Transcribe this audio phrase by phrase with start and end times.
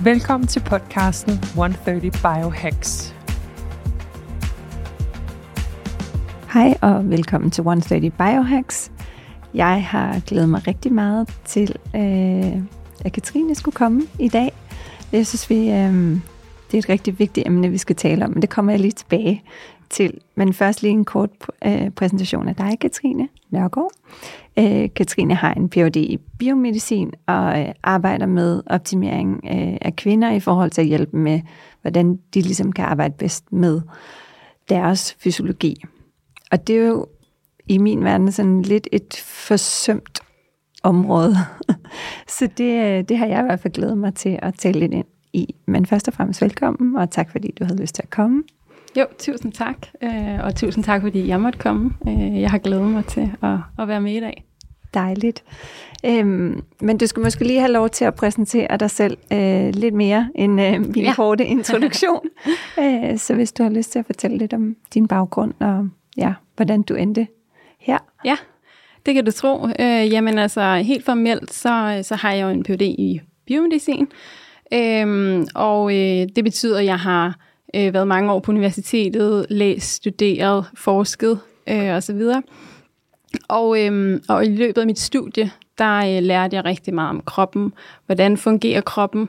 [0.00, 3.14] Velkommen til podcasten 130 Biohacks.
[6.52, 8.92] Hej og velkommen til 130 Biohacks.
[9.54, 12.62] Jeg har glædet mig rigtig meget til, øh,
[13.04, 14.52] at Katrine skulle komme i dag.
[15.12, 16.20] Jeg synes, vi, øh,
[16.70, 18.92] det er et rigtig vigtigt emne, vi skal tale om, men det kommer jeg lige
[18.92, 19.42] tilbage
[19.90, 20.20] til.
[20.34, 21.30] Men først lige en kort
[21.64, 23.90] øh, præsentation af dig, Katrine Nørgaard.
[24.58, 25.96] Øh, Katrine har en Ph.D.
[25.96, 31.16] i biomedicin og øh, arbejder med optimering øh, af kvinder i forhold til at hjælpe
[31.16, 31.40] med,
[31.82, 33.80] hvordan de ligesom kan arbejde bedst med
[34.68, 35.84] deres fysiologi.
[36.50, 37.06] Og det er jo
[37.66, 40.20] i min verden sådan lidt et forsømt
[40.82, 41.34] område.
[42.38, 44.92] Så det, øh, det har jeg i hvert fald glædet mig til at tale lidt
[44.92, 45.54] ind i.
[45.66, 48.42] Men først og fremmest velkommen, og tak fordi du havde lyst til at komme.
[48.96, 49.76] Jo, tusind tak.
[50.02, 51.90] Øh, og tusind tak, fordi jeg måtte komme.
[52.08, 54.44] Øh, jeg har glædet mig til at, at være med i dag.
[54.94, 55.44] Dejligt.
[56.06, 59.94] Øhm, men du skal måske lige have lov til at præsentere dig selv øh, lidt
[59.94, 61.14] mere end øh, min ja.
[61.14, 62.20] korte introduktion.
[62.80, 66.32] øh, så hvis du har lyst til at fortælle lidt om din baggrund og ja,
[66.56, 67.26] hvordan du endte
[67.80, 67.98] her.
[68.24, 68.36] Ja,
[69.06, 69.66] det kan du tro.
[69.66, 72.82] Øh, jamen altså, helt formelt, så, så har jeg jo en Ph.D.
[72.82, 74.08] i biomedicin.
[74.72, 77.38] Øhm, og øh, det betyder, at jeg har
[77.76, 82.22] øh, været mange år på universitetet, læst, studeret, forsket øh, osv.
[83.48, 87.22] Og, øhm, og i løbet af mit studie, der øh, lærte jeg rigtig meget om
[87.26, 87.72] kroppen.
[88.06, 89.28] Hvordan fungerer kroppen?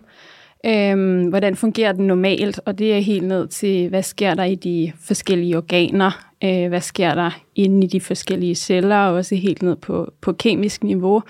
[0.66, 2.59] Øhm, hvordan fungerer den normalt?
[2.66, 6.25] Og det er helt ned til, hvad sker der i de forskellige organer?
[6.44, 8.97] Øh, hvad sker der inde i de forskellige celler?
[8.97, 11.24] Og også helt ned på, på kemisk niveau.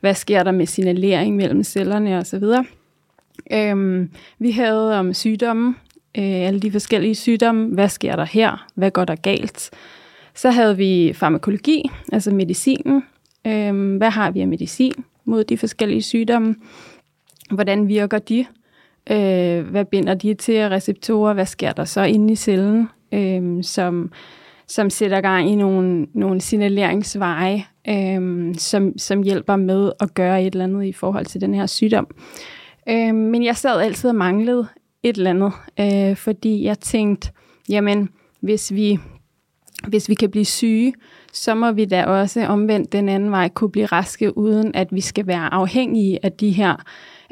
[0.00, 2.44] Hvad sker der med signalering mellem cellerne osv.?
[3.52, 5.74] Øhm, vi havde om sygdomme,
[6.18, 7.74] øh, alle de forskellige sygdomme.
[7.74, 8.66] Hvad sker der her?
[8.74, 9.70] Hvad går der galt?
[10.34, 13.02] Så havde vi farmakologi, altså medicinen.
[13.46, 14.92] Øhm, hvad har vi af medicin
[15.24, 16.54] mod de forskellige sygdomme?
[17.50, 18.46] Hvordan virker de?
[19.10, 21.34] Øh, hvad binder de til receptorer?
[21.34, 24.12] Hvad sker der så inde i cellen, øh, som,
[24.66, 30.52] som sætter gang i nogle, nogle signaleringsveje, øh, som, som hjælper med at gøre et
[30.52, 32.06] eller andet i forhold til den her sygdom.
[32.88, 34.66] Øh, men jeg sad altid og manglede
[35.02, 37.30] et eller andet, øh, fordi jeg tænkte,
[37.68, 38.08] jamen,
[38.40, 38.98] hvis vi,
[39.88, 40.94] hvis vi kan blive syge,
[41.32, 45.00] så må vi da også omvendt den anden vej kunne blive raske, uden at vi
[45.00, 46.76] skal være afhængige af de her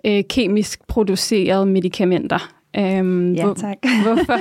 [0.06, 2.52] øh, kemisk producerede medicamenter.
[2.76, 3.76] Øhm, ja, tak.
[4.02, 4.38] Hvor, hvorfor,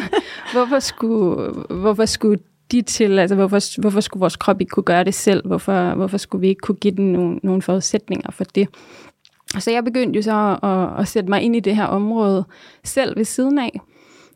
[0.53, 2.39] hvorfor, skulle, hvorfor skulle
[2.71, 5.47] de til, altså hvorfor, hvorfor skulle vores krop ikke kunne gøre det selv?
[5.47, 8.67] Hvorfor, hvorfor skulle vi ikke kunne give den nogle, nogle forudsætninger for det?
[9.59, 12.45] Så jeg begyndte jo så at, at sætte mig ind i det her område
[12.83, 13.79] selv ved siden af.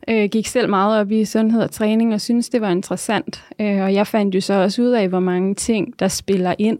[0.08, 3.44] Øh, gik selv meget op i sundhed og træning og synes det var interessant.
[3.60, 6.78] Øh, og jeg fandt jo så også ud af, hvor mange ting, der spiller ind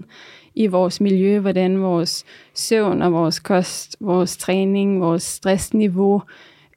[0.54, 2.24] i vores miljø, hvordan vores
[2.54, 6.22] søvn og vores kost, vores træning, vores stressniveau,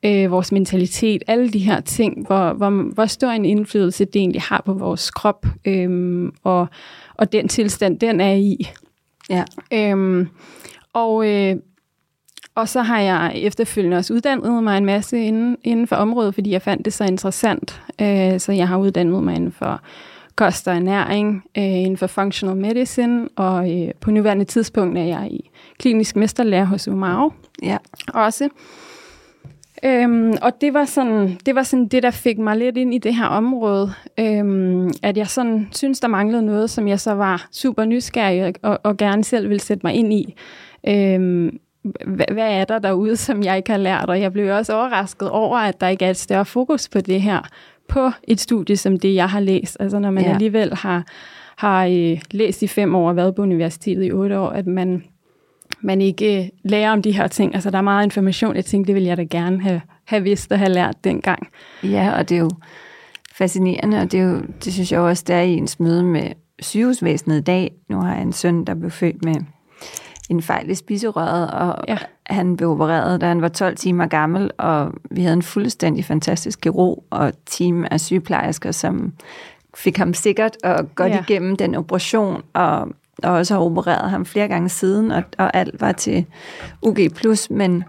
[0.04, 4.42] øh, vores mentalitet, alle de her ting, hvor, hvor, hvor stor en indflydelse det egentlig
[4.42, 6.68] har på vores krop, øh, og,
[7.16, 8.68] og den tilstand, den er i.
[9.30, 9.44] Ja.
[9.74, 10.28] Øh,
[10.94, 11.56] og, øh,
[12.58, 16.52] og så har jeg efterfølgende også uddannet mig en masse inden, inden for området, fordi
[16.52, 17.82] jeg fandt det så interessant.
[18.02, 19.82] Øh, så jeg har uddannet mig inden for
[20.36, 25.28] kost og ernæring øh, inden for functional medicine, og øh, på nuværende tidspunkt er jeg
[25.32, 27.32] i klinisk mesterlærer hos Umaro
[27.64, 27.78] ja.
[28.14, 28.50] også.
[29.84, 32.98] Øhm, og det var, sådan, det var sådan det, der fik mig lidt ind i
[32.98, 37.48] det her område, øhm, at jeg sådan synes, der manglede noget, som jeg så var
[37.52, 40.36] super nysgerrig og, og gerne selv ville sætte mig ind i.
[40.88, 41.60] Øhm,
[42.06, 44.10] hvad, er der derude, som jeg ikke har lært?
[44.10, 47.22] Og jeg blev også overrasket over, at der ikke er et større fokus på det
[47.22, 47.42] her
[47.88, 49.78] på et studie som det, jeg har læst.
[49.80, 50.32] Altså når man ja.
[50.32, 51.06] alligevel har,
[51.56, 55.04] har øh, læst i fem år og været på universitetet i otte år, at man,
[55.82, 57.56] man ikke øh, lærer om de her ting.
[57.56, 60.52] Altså der er meget information, jeg tænkte, det ville jeg da gerne have, have vidst
[60.52, 61.48] og have lært dengang.
[61.84, 62.50] Ja, og det er jo
[63.36, 66.32] fascinerende, og det, er jo, det synes jeg også, der er i ens møde med
[66.60, 67.72] sygehusvæsenet i dag.
[67.90, 69.36] Nu har jeg en søn, der blev født med
[70.30, 71.98] en fejl i spiserøret, og ja.
[72.26, 76.62] han blev opereret, da han var 12 timer gammel, og vi havde en fuldstændig fantastisk
[76.62, 79.14] kirurg og team af sygeplejersker, som
[79.78, 81.24] fik ham sikkert og godt ja.
[81.28, 82.80] igennem den operation, og,
[83.24, 86.26] og også har opereret ham flere gange siden, og, og alt var til
[86.82, 87.00] UG+,
[87.50, 87.84] men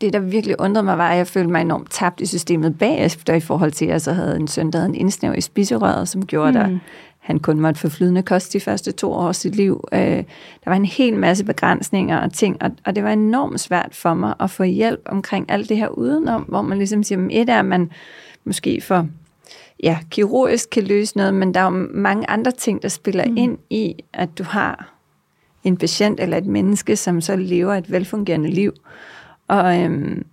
[0.00, 3.34] det, der virkelig undrede mig, var, at jeg følte mig enormt tabt i systemet bagefter,
[3.34, 6.08] i forhold til, at jeg så havde en søn, der havde en indsnæv i spiserøret,
[6.08, 6.74] som gjorde, mm.
[6.74, 6.80] at
[7.28, 9.84] han kun måtte få flydende kost de første to år af sit liv.
[9.92, 10.00] Øh,
[10.64, 14.14] der var en hel masse begrænsninger og ting, og, og det var enormt svært for
[14.14, 17.48] mig at få hjælp omkring alt det her udenom, hvor man ligesom siger, at et
[17.48, 17.90] er, at man
[18.44, 19.06] måske for
[19.82, 23.36] ja, kirurgisk kan løse noget, men der er jo mange andre ting, der spiller mm.
[23.36, 24.94] ind i, at du har
[25.64, 28.72] en patient eller et menneske, som så lever et velfungerende liv.
[29.48, 30.24] Og, øhm,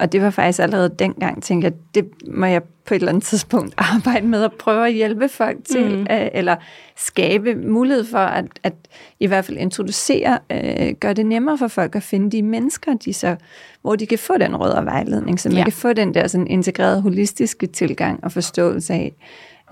[0.00, 3.24] og det var faktisk allerede dengang, tænkte jeg, det må jeg på et eller andet
[3.24, 6.06] tidspunkt arbejde med at prøve at hjælpe folk til, mm.
[6.10, 6.56] øh, eller
[6.96, 8.74] skabe mulighed for at, at
[9.20, 13.12] i hvert fald introducere, øh, gøre det nemmere for folk at finde de mennesker, de
[13.12, 13.36] så,
[13.82, 15.64] hvor de kan få den røde vejledning, så man ja.
[15.64, 19.12] kan få den der sådan integrerede holistiske tilgang og forståelse af,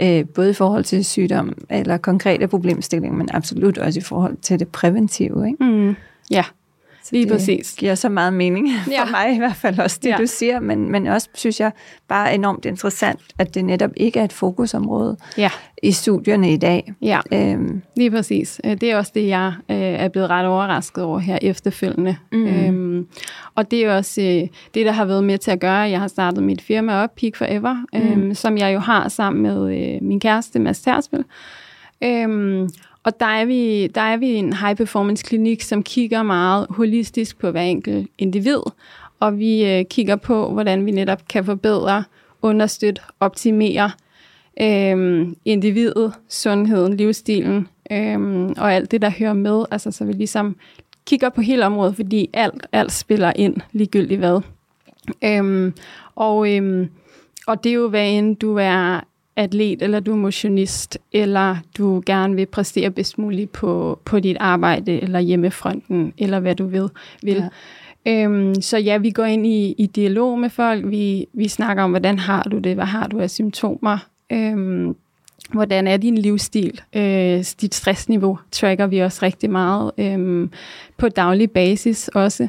[0.01, 4.59] øh, både i forhold til sygdom eller konkrete problemstillinger, men absolut også i forhold til
[4.59, 5.47] det præventive.
[5.47, 5.65] Ikke?
[5.65, 5.97] Mm.
[6.31, 6.45] Ja,
[7.09, 7.75] så Lige det præcis.
[7.79, 9.05] giver så meget mening for Ja.
[9.11, 10.17] mig i hvert fald også, det Ja.
[10.17, 11.73] du siger, men, men også synes jeg
[12.09, 15.51] bare enormt interessant, at det netop ikke er et fokusområde Ja,
[15.83, 16.93] i studierne i dag.
[17.03, 17.21] ja.
[17.33, 18.61] Øhm, Lige præcis.
[18.65, 22.17] Øh, Det er også det, jeg øh, er blevet ret overrasket over her efterfølgende.
[22.33, 22.47] Mm.
[22.47, 23.07] Øhm,
[23.55, 26.01] og det er også øh, det, der har været med til at gøre, at jeg
[26.01, 27.99] har startet mit firma op, Peak Forever, mm.
[28.23, 31.25] øhm, som jeg jo har sammen med øh, min kæreste, Mads Tersbøl.
[32.05, 32.69] Øhm,
[33.09, 37.39] og der er, vi, der er vi en high performance klinik, som kigger meget holistisk
[37.39, 38.61] på hver enkelt individ,
[39.21, 42.05] og vi øh, kigger på, hvordan vi netop kan forbedre,
[42.43, 43.91] understøtte, optimere
[44.61, 49.65] øh, individet, sundheden, livsstilen øh, og alt det, der hører med.
[49.71, 50.57] Altså, så vi ligesom
[51.07, 54.41] kigger på hele området, fordi alt, alt spiller ind, ligegyldigt hvad.
[55.25, 55.75] Øhm,
[56.15, 56.89] og, øhm,
[57.47, 59.01] og det er jo, hvad end du er
[59.39, 64.37] atlet, eller du er motionist, eller du gerne vil præstere bedst muligt på, på dit
[64.41, 66.89] arbejde, eller hjemmefronten, eller hvad du vil.
[67.23, 67.35] vil.
[67.37, 67.49] Ja.
[68.25, 71.91] Øhm, så ja, vi går ind i, i dialog med folk, vi, vi snakker om,
[71.91, 73.99] hvordan har du det, hvad har du af symptomer,
[74.33, 74.97] øhm,
[75.53, 80.51] hvordan er din livsstil, øh, dit stressniveau tracker vi også rigtig meget øhm,
[80.97, 82.49] på daglig basis også,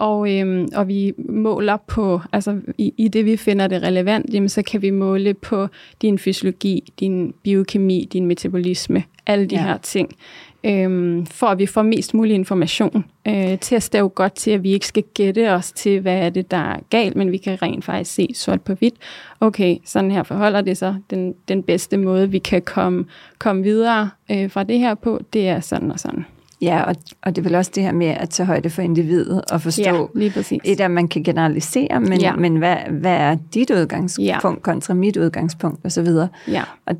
[0.00, 4.48] og, øhm, og vi måler på, altså i, i det vi finder det relevant, jamen,
[4.48, 5.68] så kan vi måle på
[6.02, 9.62] din fysiologi, din biokemi, din metabolisme, alle de Ja.
[9.62, 10.16] her ting,
[10.64, 14.62] øhm, for at vi får mest mulig information øh, til at stave godt til, at
[14.62, 17.62] vi ikke skal gætte os til, hvad er det, der er galt, men vi kan
[17.62, 18.94] rent faktisk se sort på hvidt.
[19.40, 20.96] Okay, sådan her forholder det sig.
[21.10, 23.04] Den, den bedste måde, vi kan komme,
[23.38, 26.24] komme videre øh, fra det her på, det er sådan og sådan.
[26.62, 29.42] Ja, og, og det er vel også det her med at tage højde for individet
[29.52, 30.60] og forstå, Ja, lige præcis.
[30.64, 32.36] et at man kan generalisere, men, Ja.
[32.36, 34.40] men hvad, hvad er dit udgangspunkt Ja.
[34.62, 36.08] kontra mit udgangspunkt osv.
[36.48, 36.96] Ja, Og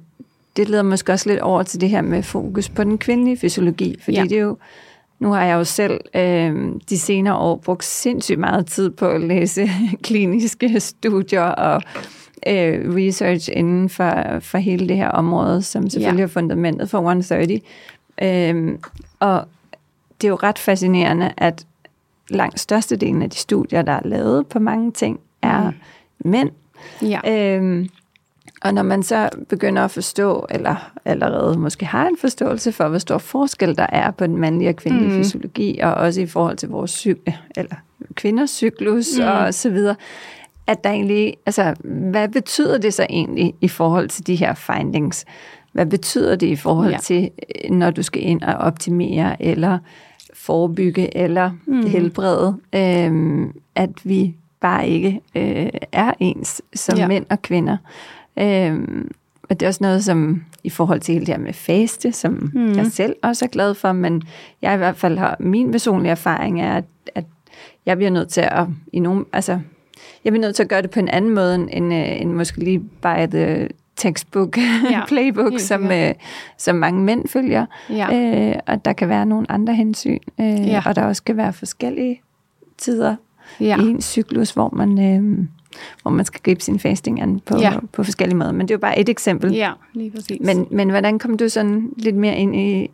[0.57, 3.97] det leder måske også lidt over til det her med fokus på den kvindelige fysiologi,
[4.05, 4.23] fordi Ja.
[4.23, 4.57] det er jo,
[5.19, 9.21] nu har jeg jo selv øh, de senere år brugt sindssygt meget tid på at
[9.21, 9.71] læse
[10.03, 11.83] kliniske studier og
[12.49, 16.25] øh, research inden for, for hele det her område, som selvfølgelig Ja.
[16.25, 17.61] er fundamentet for 130.
[18.23, 18.69] Øh,
[19.21, 19.45] og
[20.21, 21.67] det er jo ret fascinerende, at
[22.29, 25.77] langt størstedelen af de studier, der er lavet på mange ting, er mm.
[26.31, 26.51] mænd,
[27.03, 27.21] ja,
[27.57, 27.89] Øhm,
[28.63, 32.99] og når man så begynder at forstå, eller allerede måske har en forståelse for, hvor
[32.99, 35.17] stor forskel der er på den mandlige og kvindelige mm.
[35.17, 37.75] Fysiologi, og også i forhold til vores cyk- eller
[38.15, 39.25] kvinders cyklus mm.
[39.25, 39.97] og så videre,
[40.67, 45.25] at der egentlig, altså, hvad betyder det så egentlig i forhold til de her findings?
[45.73, 46.99] Hvad betyder det i forhold Ja.
[46.99, 47.31] til,
[47.65, 49.79] øh, når du skal ind og optimere, eller
[50.35, 51.87] forebygge, eller mm.
[51.87, 57.09] helbrede, øhm, at vi bare ikke øh, er ens som ja.
[57.09, 57.77] Mænd og kvinder.
[58.39, 59.11] Øhm,
[59.43, 62.51] og det er også noget, som i forhold til hele det her med faste, som
[62.55, 62.73] mm.
[62.73, 64.23] jeg selv også er glad for, men
[64.63, 67.25] jeg i hvert fald har, min personlige erfaring er, at, at
[67.87, 69.61] jeg bliver nødt til at, i nogle, altså,
[70.25, 71.95] jeg bliver nødt til at gøre det på en anden måde, end, end,
[72.31, 74.59] øh, måske lige by the textbook,
[74.91, 76.15] ja, playbook, som, øh,
[76.59, 77.67] som mange mænd følger.
[77.91, 80.83] ja, Øh, og der kan være nogle andre hensyn, øh, Ja.
[80.87, 82.21] og der også kan være forskellige
[82.79, 83.17] tider
[83.61, 83.77] ja.
[83.77, 85.47] i en cyklus, hvor man, øh,
[86.03, 87.73] hvor man skal gribe sin fasting an på, Ja.
[87.93, 88.53] på forskellige måder.
[88.53, 89.53] Men det er jo bare et eksempel.
[89.53, 90.39] ja, lige præcis.
[90.41, 92.91] Men, men hvordan kom du sådan lidt mere ind i,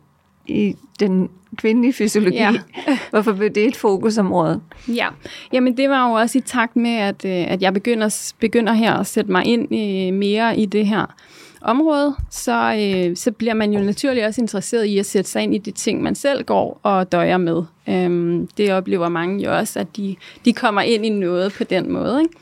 [0.47, 2.37] i den kvindelige fysiologi?
[2.37, 2.53] Ja.
[3.11, 4.61] Hvorfor blev det et fokusområde?
[4.87, 5.07] Ja,
[5.53, 8.93] jamen det var jo også i takt med, at, øh, at jeg begynder, begynder her
[8.93, 11.15] at sætte mig ind i, mere i det her
[11.61, 15.55] område, så, øh, så bliver man jo naturligt også interesseret i at sætte sig ind
[15.55, 17.63] i de ting, man selv går og døjer med.
[17.89, 21.91] Øhm, det oplever mange jo også, at de, de kommer ind i noget på den
[21.91, 22.21] måde.
[22.21, 22.33] Ikke?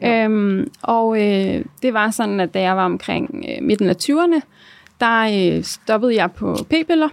[0.00, 0.24] Ja.
[0.24, 4.40] Øhm, og øh, det var sådan, at da jeg var omkring øh, midten af 20'erne,
[5.00, 7.08] der øh, stoppede jeg på p-piller,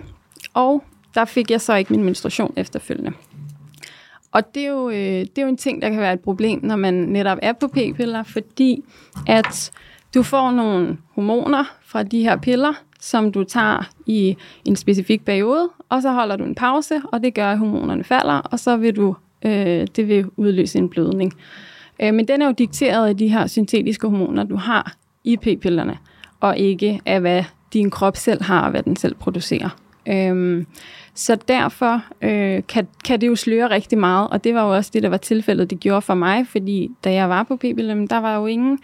[0.54, 0.84] og
[1.16, 3.12] der fik jeg så ikke min menstruation efterfølgende.
[4.32, 6.60] og det er, jo, øh, det er jo en ting, der kan være et problem,
[6.64, 8.84] når man netop er på p-piller, fordi
[9.28, 9.72] at
[10.14, 15.70] du får nogle hormoner fra de her piller, som du tager i en specifik periode,
[15.90, 18.96] og så holder du en pause, og det gør, at hormonerne falder, og så vil
[18.96, 19.16] du,
[19.46, 21.34] øh, det vil udløse en blødning.
[22.02, 25.98] Øh, men den er jo dikteret af de her syntetiske hormoner, du har i p-pillerne,
[26.40, 27.44] og ikke af, hvad
[27.74, 29.70] din krop selv har, og hvad den selv producerer.
[30.08, 30.66] Øh,
[31.14, 34.92] så derfor øh, kan, kan det jo sløre rigtig meget, og det var jo også
[34.94, 38.18] det, der var tilfældet, det gjorde for mig, fordi da jeg var på p-pillerne, der
[38.18, 38.80] var jo ingen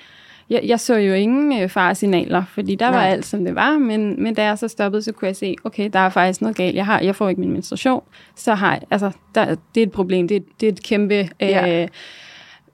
[0.50, 3.00] jeg, jeg så jo ingen øh, faresignaler, fordi der Nej.
[3.00, 5.56] var alt, som det var, men, men da jeg så stoppede, så kunne jeg se,
[5.64, 6.76] okay, der er faktisk noget galt.
[6.76, 8.04] Jeg, har, jeg får ikke min menstruation,
[8.36, 10.28] så har jeg, altså, der, det er et problem.
[10.28, 11.16] Det, det er et kæmpe...
[11.16, 11.88] Øh, ja.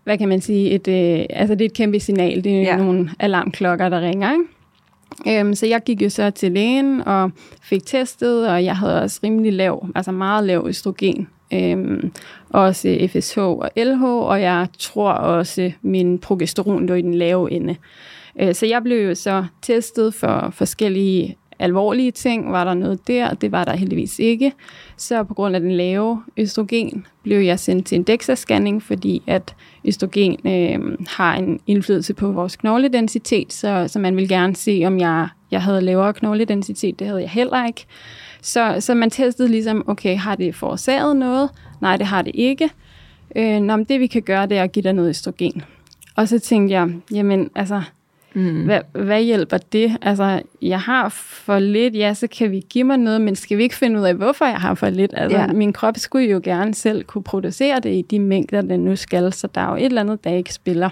[0.04, 2.44] hvad kan man sige, et, øh, altså det er et kæmpe signal.
[2.44, 2.78] Det er ja.
[2.78, 4.44] nogle alarmklokker, der ringer, ikke?
[5.28, 9.20] Øhm, så jeg gik jo så til lægen og fik testet, og jeg havde også
[9.24, 12.12] rimelig lav, altså meget lav østrogen øhm,
[12.50, 17.76] også FSH og LH, og jeg tror også, min progesteron lå i den lave ende.
[18.40, 22.52] Øh, så jeg blev jo så testet for forskellige alvorlige ting.
[22.52, 23.34] Var der noget der?
[23.34, 24.54] Det var der heldigvis ikke.
[24.98, 29.56] Så på grund af den lave østrogen blev jeg sendt til en DEXA-scanning, fordi at
[29.86, 35.00] østrogen øh, har en indflydelse på vores knogledensitet, så, så man vil gerne se, om
[35.00, 37.00] jeg, jeg havde lavere knogledensitet.
[37.00, 37.86] Det havde jeg heller ikke.
[38.42, 41.50] Så, så man testede ligesom, okay, har det forårsaget noget?
[41.82, 42.70] Nej, det har det ikke.
[43.36, 45.64] Øh, nå, men det vi kan gøre, det er at give dig noget østrogen.
[46.16, 47.82] Og så tænkte jeg, jamen altså,
[48.34, 48.66] mm.
[48.66, 49.98] hvad, hvad hjælper det?
[50.02, 53.64] Altså, jeg har for lidt, ja, så kan vi give mig noget, men skal vi
[53.64, 55.12] ikke finde ud af, hvorfor jeg har for lidt?
[55.18, 55.48] Altså, ja.
[55.48, 59.34] min krop skulle jo gerne selv kunne producere det i de mængder, den nu skal,
[59.34, 60.90] så der er jo et eller andet, der ikke spiller.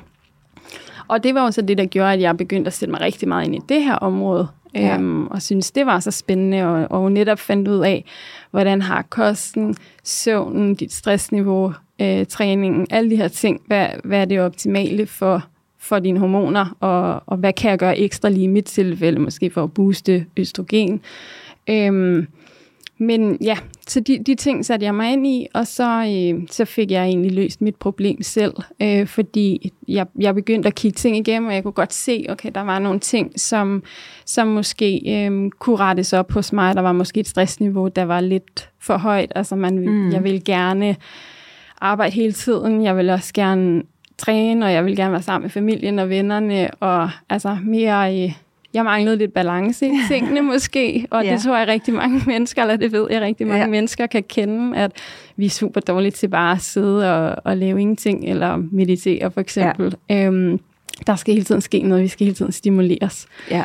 [1.07, 3.45] Og det var også det, der gjorde, at jeg begyndte at sætte mig rigtig meget
[3.45, 4.48] ind i det her område.
[4.74, 4.95] Ja.
[4.95, 8.05] Øhm, og synes, det var så spændende, og, og netop fandt ud af,
[8.51, 14.25] hvordan har kosten, søvnen, dit stressniveau, øh, træningen, alle de her ting, hvad, hvad er
[14.25, 15.43] det optimale for,
[15.81, 19.50] for dine hormoner, og, og hvad kan jeg gøre ekstra lige i mit tilfælde, måske
[19.50, 21.01] for at booste østrogen.
[21.69, 22.27] Øhm,
[22.97, 23.57] men ja,
[23.88, 27.05] så de, de ting satte jeg mig ind i, og så, øh, så fik jeg
[27.05, 31.55] egentlig løst mit problem selv, øh, fordi jeg, jeg begyndte at kigge ting igennem, og
[31.55, 33.83] jeg kunne godt se, okay, der var nogle ting, som,
[34.25, 36.75] som måske øh, kunne rettes op hos mig.
[36.75, 39.31] Der var måske et stressniveau, der var lidt for højt.
[39.35, 40.11] Altså, man, mm.
[40.11, 40.95] jeg ville gerne
[41.81, 42.83] arbejde hele tiden.
[42.83, 43.81] Jeg vil også gerne
[44.22, 48.24] træne, og jeg vil gerne være sammen med familien og vennerne, og altså mere...
[48.24, 48.34] Øh,
[48.74, 51.34] jeg manglede lidt balance i tingene måske, og ja.
[51.34, 53.68] det tror jeg rigtig mange mennesker, eller det ved jeg rigtig mange ja.
[53.68, 54.92] mennesker kan kende, at
[55.36, 59.42] vi er super dårlige til bare at sidde og, og lave ingenting, eller meditere for
[59.42, 59.96] eksempel.
[60.10, 60.25] Ja.
[60.25, 60.60] Øhm,
[61.08, 63.28] der skal hele tiden ske noget, vi skal hele tiden stimuleres.
[63.51, 63.63] Ja.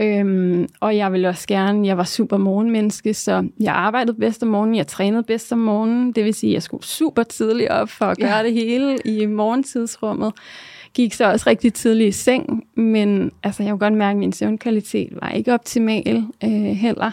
[0.00, 4.48] Øhm, og jeg ville også gerne, jeg var super morgenmenneske, så jeg arbejdede bedst om
[4.48, 7.88] morgenen, jeg trænede bedst om morgenen, det vil sige, at jeg skulle super tidligt op
[7.88, 8.42] for at gøre ja.
[8.42, 10.32] det hele i morgentidsrummet
[10.94, 14.32] gik så også rigtig tidligt i seng, men altså, jeg kunne godt mærke, at min
[14.32, 17.10] søvnkvalitet var ikke optimal øh, heller.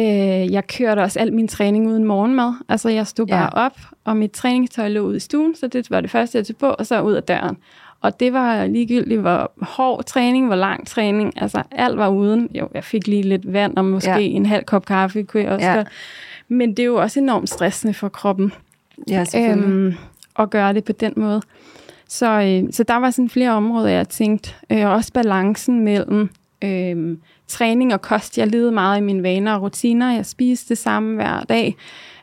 [0.00, 2.52] Øh, jeg kørte også al min træning uden morgenmad.
[2.68, 3.36] Altså, jeg stod ja.
[3.36, 6.46] bare op, og mit træningstøj lå ude i stuen, så det var det første, jeg
[6.46, 7.56] tog på, og så ud af døren.
[8.00, 12.48] Og det var ligegyldigt, hvor hård træning, hvor lang træning, altså alt var uden.
[12.54, 14.18] Jo, jeg fik lige lidt vand og måske ja.
[14.18, 15.84] en halv kop kaffe, kunne jeg også ja.
[16.48, 18.52] Men det er jo også enormt stressende for kroppen.
[19.08, 19.24] Ja.
[19.36, 19.94] Øhm,
[20.38, 21.42] at gøre det på den måde.
[22.08, 24.50] Så, øh, så der var sådan flere områder, jeg tænkte.
[24.72, 26.30] Øh, også balancen mellem
[26.64, 27.16] øh,
[27.48, 28.38] træning og kost.
[28.38, 30.12] Jeg levede meget i mine vaner og rutiner.
[30.12, 31.76] Jeg spiste det samme hver dag,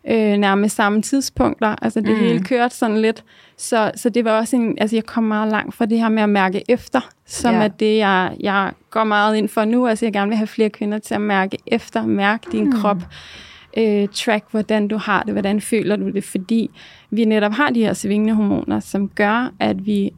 [0.07, 1.75] øh, nærmest samme tidspunkter.
[1.81, 2.19] Altså det mm.
[2.19, 3.24] hele kørte sådan lidt.
[3.57, 6.23] Så, så det var også en, altså jeg kom meget langt fra det her med
[6.23, 7.63] at mærke efter, som ja.
[7.63, 9.87] er det, jeg, jeg går meget ind for nu.
[9.87, 12.71] Altså jeg gerne vil have flere kvinder til at mærke efter, mærke din mm.
[12.71, 13.03] krop
[13.77, 16.69] øh, track, hvordan du har det, hvordan føler du det, fordi
[17.09, 20.13] vi netop har de her svingende hormoner, som gør, at vi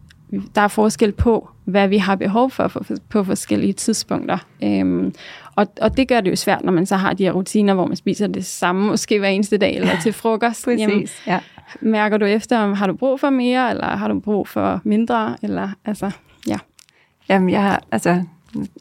[0.55, 4.37] der er forskel på, hvad vi har behov for, for på forskellige tidspunkter.
[4.63, 5.13] Øhm,
[5.55, 7.85] og, og det gør det jo svært, når man så har de her rutiner, hvor
[7.85, 10.65] man spiser det samme, måske hver eneste dag, eller til frokost.
[10.65, 11.39] Præcis, Jamen, ja.
[11.81, 15.37] Mærker du efter, om har du brug for mere, eller har du brug for mindre,
[15.43, 16.11] eller altså,
[16.47, 16.57] ja.
[17.29, 18.23] Jamen, jeg har, altså,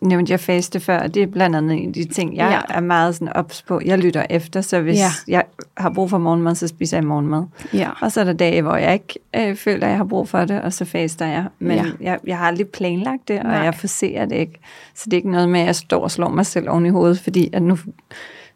[0.02, 2.74] nævnte jeg faste før, det er blandt andet en af de ting, jeg ja.
[2.76, 3.80] er meget sådan ops på.
[3.84, 5.10] Jeg lytter efter, så hvis ja.
[5.28, 5.44] jeg
[5.76, 7.42] har brug for morgenmad, så spiser jeg morgenmad.
[7.74, 7.90] Ja.
[8.00, 10.44] Og så er der dage, hvor jeg ikke øh, føler, at jeg har brug for
[10.44, 11.44] det, og så faster jeg.
[11.58, 11.84] Men ja.
[12.00, 13.54] jeg, jeg har aldrig planlagt det, og Nej.
[13.54, 14.60] jeg forser det ikke.
[14.94, 16.88] Så det er ikke noget med, at jeg står og slår mig selv oven i
[16.88, 17.78] hovedet, fordi at nu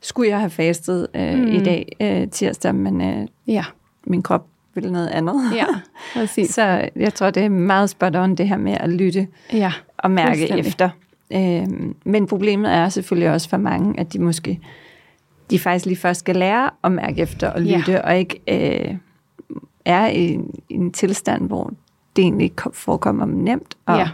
[0.01, 1.47] skulle jeg have fastet øh, mm.
[1.47, 3.65] i dag øh, tirsdag, men øh, ja.
[4.07, 5.35] Min krop vil noget andet.
[5.55, 5.67] Ja,
[6.21, 6.55] præcis.
[6.55, 10.11] så jeg tror, det er meget spot on, det her med at lytte ja, og
[10.11, 10.89] mærke efter.
[11.33, 11.67] Øh,
[12.05, 14.61] men problemet er selvfølgelig også for mange, at de måske
[15.51, 18.01] de faktisk lige først skal lære at mærke efter og lytte, ja.
[18.01, 18.95] og ikke øh,
[19.85, 21.73] er i, en- i en tilstand, hvor
[22.17, 24.09] det egentlig kom- forekommer nemt at, Ja.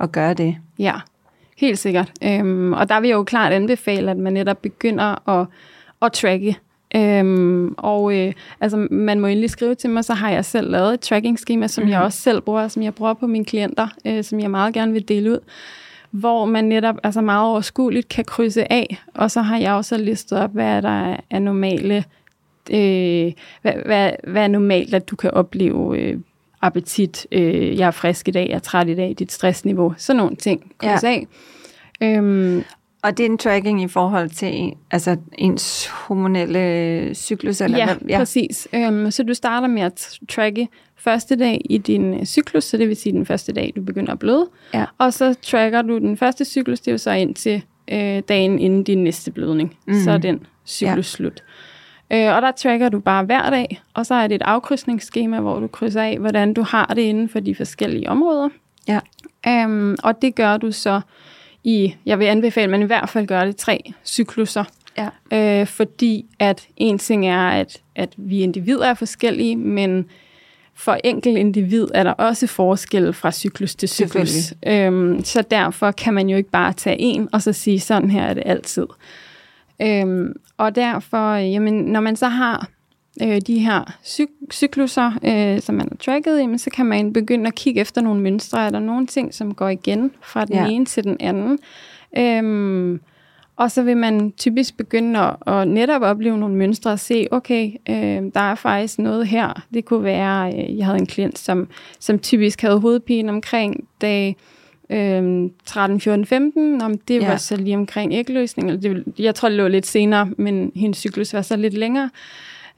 [0.00, 0.56] at gøre det.
[0.78, 0.94] Ja,
[1.58, 2.12] helt sikkert.
[2.24, 5.46] Øhm, og der vil jeg jo klart anbefale, at man netop begynder at,
[6.02, 6.56] at tracke.
[6.96, 10.94] Øhm, og øh, altså, man må endelig skrive til mig, så har jeg selv lavet
[10.94, 11.90] et tracking-schema, som mm.
[11.90, 14.92] jeg også selv bruger, som jeg bruger på mine klienter, øh, som jeg meget gerne
[14.92, 15.38] vil dele ud
[16.20, 20.38] hvor man netop altså meget overskueligt kan krydse af, og så har jeg også listet
[20.38, 22.04] op, hvad der er, normale,
[22.70, 23.32] øh,
[23.62, 26.18] hvad, hvad, hvad er normalt, at du kan opleve øh,
[26.62, 30.16] appetit, øh, jeg er frisk i dag, jeg er træt i dag, dit stressniveau, sådan
[30.16, 31.12] nogle ting krydse Ja.
[31.12, 31.26] af.
[32.00, 32.64] Øhm,
[33.04, 37.60] Og det er en tracking i forhold til en, altså ens hormonelle cyklus?
[37.60, 37.96] Eller ja, hvad?
[38.08, 38.68] ja, præcis.
[38.72, 42.88] Øhm, så du starter med at tracke første dag i din øh, cyklus, så det
[42.88, 44.48] vil sige den første dag, du begynder at bløde.
[44.74, 44.84] Ja.
[44.98, 48.84] Og så tracker du den første cyklus, det er jo så indtil øh, dagen inden
[48.84, 49.76] din næste blødning.
[49.86, 49.94] Mm.
[50.04, 51.16] Så er den cyklus Ja.
[51.16, 51.42] slut.
[52.12, 55.60] Øh, og der tracker du bare hver dag, og så er det et afkrydsningsskema, hvor
[55.60, 58.48] du krydser af, hvordan du har det inden for de forskellige områder.
[58.88, 59.00] Ja.
[59.64, 61.00] Um, og det gør du så
[61.64, 64.64] i, jeg vil anbefale, at man i hvert fald gør det tre cykluser.
[64.98, 65.08] Ja.
[65.60, 70.06] Øh, fordi at en ting er, at, at vi individer er forskellige, men
[70.74, 74.54] for enkelt individ er der også forskel fra cyklus til cyklus.
[74.66, 78.22] Øhm, så derfor kan man jo ikke bare tage en og så sige, sådan her
[78.22, 78.86] er det altid.
[79.82, 82.68] Øhm, og derfor, øh, jamen, når man så har
[83.22, 87.46] øh, de her cyk- cykluser, øh, som man har tracket, jamen, så kan man begynde
[87.46, 88.66] at kigge efter nogle mønstre.
[88.66, 90.66] Er der nogle ting, som går igen fra den Ja.
[90.66, 91.58] ene til den anden?
[92.18, 93.00] Øhm,
[93.56, 97.70] og så vil man typisk begynde at, at netop opleve nogle mønstre og se, okay,
[97.88, 99.62] øh, der er faktisk noget her.
[99.74, 101.68] Det kunne være, øh, jeg havde en klient, som,
[102.00, 104.36] som typisk havde hovedpine omkring dag
[104.90, 106.82] øh, 13, 14, 15.
[106.82, 107.28] Om det Ja.
[107.28, 108.68] var så lige omkring ægløsning.
[108.70, 112.10] Eller det, jeg tror, det lå lidt senere, men hendes cyklus var så lidt længere.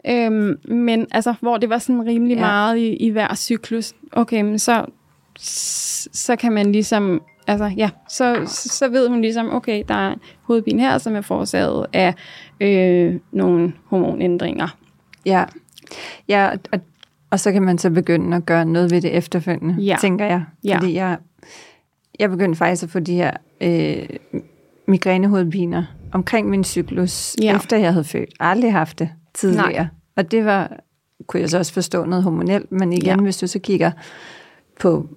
[0.09, 2.41] Øhm, men altså, hvor det var sådan rimelig Ja.
[2.41, 3.93] meget i, i hver cyklus.
[4.13, 4.85] Okay, men så,
[6.13, 10.83] så kan man ligesom, altså ja, så, så ved hun ligesom, okay, der er hovedpine
[10.83, 12.15] her, som er forårsaget af
[12.61, 14.77] øh, nogle hormonændringer.
[15.27, 15.45] Ja,
[16.29, 16.81] ja og,
[17.31, 19.97] og så kan man så begynde at gøre noget ved det efterfølgende, Ja.
[20.01, 20.45] tænker jeg.
[20.65, 20.77] Ja.
[20.79, 21.17] Fordi jeg,
[22.19, 23.31] jeg begyndte faktisk at få de her
[23.61, 24.09] øh,
[24.89, 27.57] migrænehovedpiner omkring min cyklus, ja.
[27.57, 28.29] efter jeg havde født.
[28.41, 29.73] Aldrig haft det tidligere.
[29.73, 29.87] Nej.
[30.17, 30.77] Og det var,
[31.27, 33.17] kunne jeg så også forstå noget hormonelt, men igen, Ja.
[33.23, 33.91] hvis du så kigger
[34.81, 35.09] på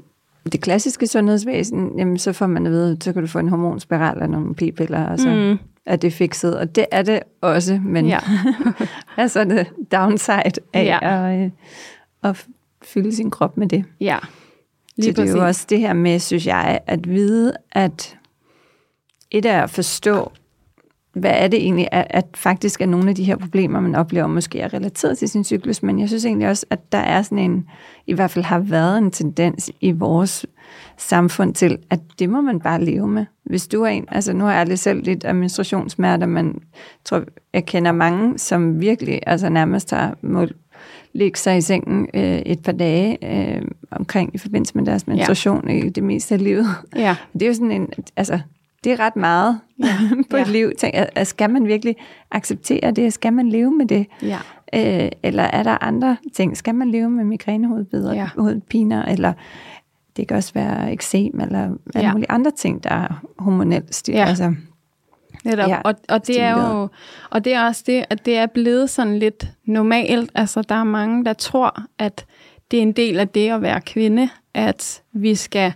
[0.52, 4.22] det klassiske sundhedsvæsen, jamen så får man at vide, så kan du få en hormonspiral
[4.22, 5.58] og nogle p-piller, og så Mm.
[5.86, 6.58] er det fikset.
[6.60, 8.20] Og det er det også, men Ja.
[9.18, 10.42] er det downside
[10.74, 11.00] af Ja.
[11.32, 11.52] at, øh,
[12.24, 12.46] at
[12.84, 13.86] fylde sin krop med det?
[14.02, 14.18] Ja,
[14.98, 18.18] Lige så det er jo også det her med, synes jeg, at vide, at
[19.32, 20.32] et er at forstå,
[21.14, 24.28] hvad er det egentlig, at, at faktisk er nogle af de her problemer, man oplever,
[24.28, 27.40] måske er relateret til sin cyklus, men jeg synes egentlig også, at der er sådan
[27.40, 27.66] en,
[28.08, 30.46] i hvert fald har været en tendens i vores
[30.98, 33.26] samfund til, at det må man bare leve med.
[33.44, 36.60] Hvis du er en, altså nu har jeg aldrig selv lidt af menstruationssmerter, men
[37.06, 40.56] tror, jeg kender mange, som virkelig, altså nærmest har målt
[41.14, 45.70] ligge sig i sengen øh, et par dage øh, omkring i forbindelse med deres menstruation
[45.70, 45.86] ja.
[45.86, 46.66] i det meste af livet.
[46.96, 48.40] Ja, Det er jo sådan en, altså,
[48.84, 49.96] det er ret meget ja.
[50.30, 50.52] på et Ja.
[50.52, 50.72] liv.
[50.78, 51.96] Tænk, at- skal man virkelig
[52.32, 53.14] acceptere det?
[53.14, 54.06] Skal man leve med det?
[54.22, 54.38] ja,
[54.74, 56.58] Øh, eller er der andre ting?
[56.58, 58.30] Skal man leve med migrænehovedpiner, Ja.
[58.38, 59.34] hovedpiner, eller
[60.18, 62.12] det kan også være eksem, eller alle Ja.
[62.12, 64.14] mulige andre ting, der er hormonelt stil.
[64.14, 64.26] Ja.
[64.26, 64.54] Altså,
[65.46, 65.70] Netop.
[65.70, 66.88] Ja, og, og det er jo,
[67.30, 70.32] og det er også det, at det er blevet sådan lidt normalt.
[70.36, 72.26] Altså, der er mange, der tror, at
[72.72, 75.74] det er en del af det at være kvinde, at vi skal,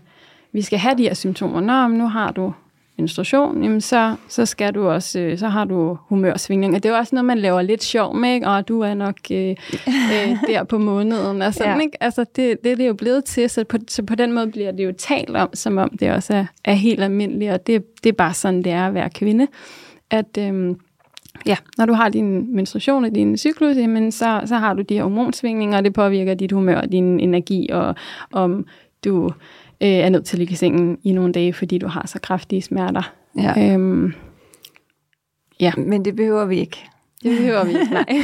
[0.53, 1.59] vi skal have de her symptomer.
[1.61, 2.53] Nå, men nu har du
[2.97, 6.79] menstruation, jamen så, så skal du også, øh, så har du humørsvingninger.
[6.79, 8.47] Det er jo også noget, man laver lidt sjov med, ikke?
[8.47, 9.49] og du er nok øh,
[10.13, 11.41] øh, der på måneden.
[11.41, 11.81] Og sådan, Ja.
[11.83, 12.03] ikke?
[12.03, 14.71] Altså, det, det er det jo blevet til, så på, så på den måde bliver
[14.71, 18.09] det jo talt om, som om det også er, er helt almindeligt, og det, det
[18.09, 19.47] er bare sådan, det er at være kvinde.
[20.09, 20.79] At øhm,
[21.45, 24.93] ja, når du har din menstruation og din cyklus, jamen, så, så har du de
[24.93, 27.95] her hormonsvingninger, og det påvirker dit humør og din energi, og
[28.31, 28.65] om
[29.05, 29.29] du
[29.83, 32.19] øh, er nødt til at ligge i sengen i nogle dage, fordi du har så
[32.19, 33.13] kraftige smerter.
[33.37, 33.73] ja.
[33.73, 34.13] Øhm,
[35.59, 36.77] ja, Men det behøver vi ikke.
[37.23, 38.05] det behøver vi ikke, nej.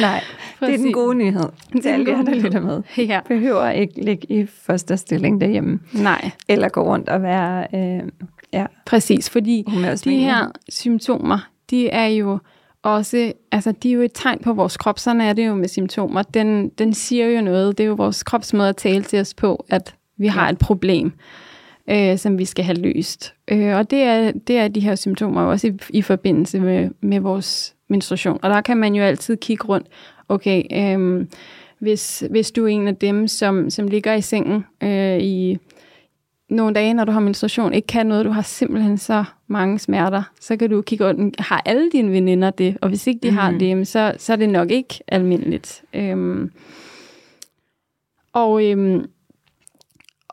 [0.00, 0.20] Nej,
[0.60, 0.94] det er den Præcis.
[0.94, 1.40] gode nyhed
[1.76, 2.82] er til alle jer, der lytter med.
[2.98, 8.08] ja, behøver ikke ligge i første stilling derhjemme, nej, eller gå rundt og være øh,
[8.52, 9.64] ja, præcis, fordi
[10.04, 12.38] de her symptomer, de er jo
[12.82, 15.68] også, altså de er jo et tegn på vores krop, sådan er det jo med
[15.68, 16.22] symptomer.
[16.22, 19.64] Den, den siger jo noget, det er jo vores kropsmåde at tale til os på,
[19.70, 21.12] at vi har et problem,
[21.90, 23.34] øh, som vi skal have løst.
[23.48, 27.20] Øh, og det er, det er de her symptomer også i, i forbindelse med, med
[27.20, 28.38] vores menstruation.
[28.42, 29.86] Og der kan man jo altid kigge rundt,
[30.28, 31.26] okay, øh,
[31.78, 35.58] hvis, hvis du er en af dem, som, som ligger i sengen øh, i
[36.48, 40.22] nogle dage, når du har menstruation, ikke kan noget, du har simpelthen så mange smerter,
[40.40, 42.76] så kan du kigge rundt, har alle dine veninder det?
[42.80, 43.36] Og hvis ikke de mm.
[43.36, 45.82] har det, så, så er det nok ikke almindeligt.
[45.94, 46.50] Øhm,
[48.32, 49.04] og, øhm,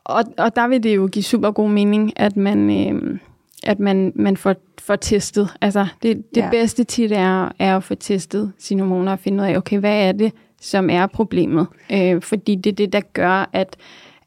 [0.09, 3.19] og, og der vil det jo give super god mening, at man, øhm,
[3.63, 5.49] at man, man får, får testet.
[5.61, 6.49] Altså det, det ja.
[6.49, 10.07] bedste tit er, er at få testet sine hormoner og finde ud af, okay, hvad
[10.07, 11.67] er det, som er problemet?
[11.91, 13.77] Øh, fordi det er det, der gør, at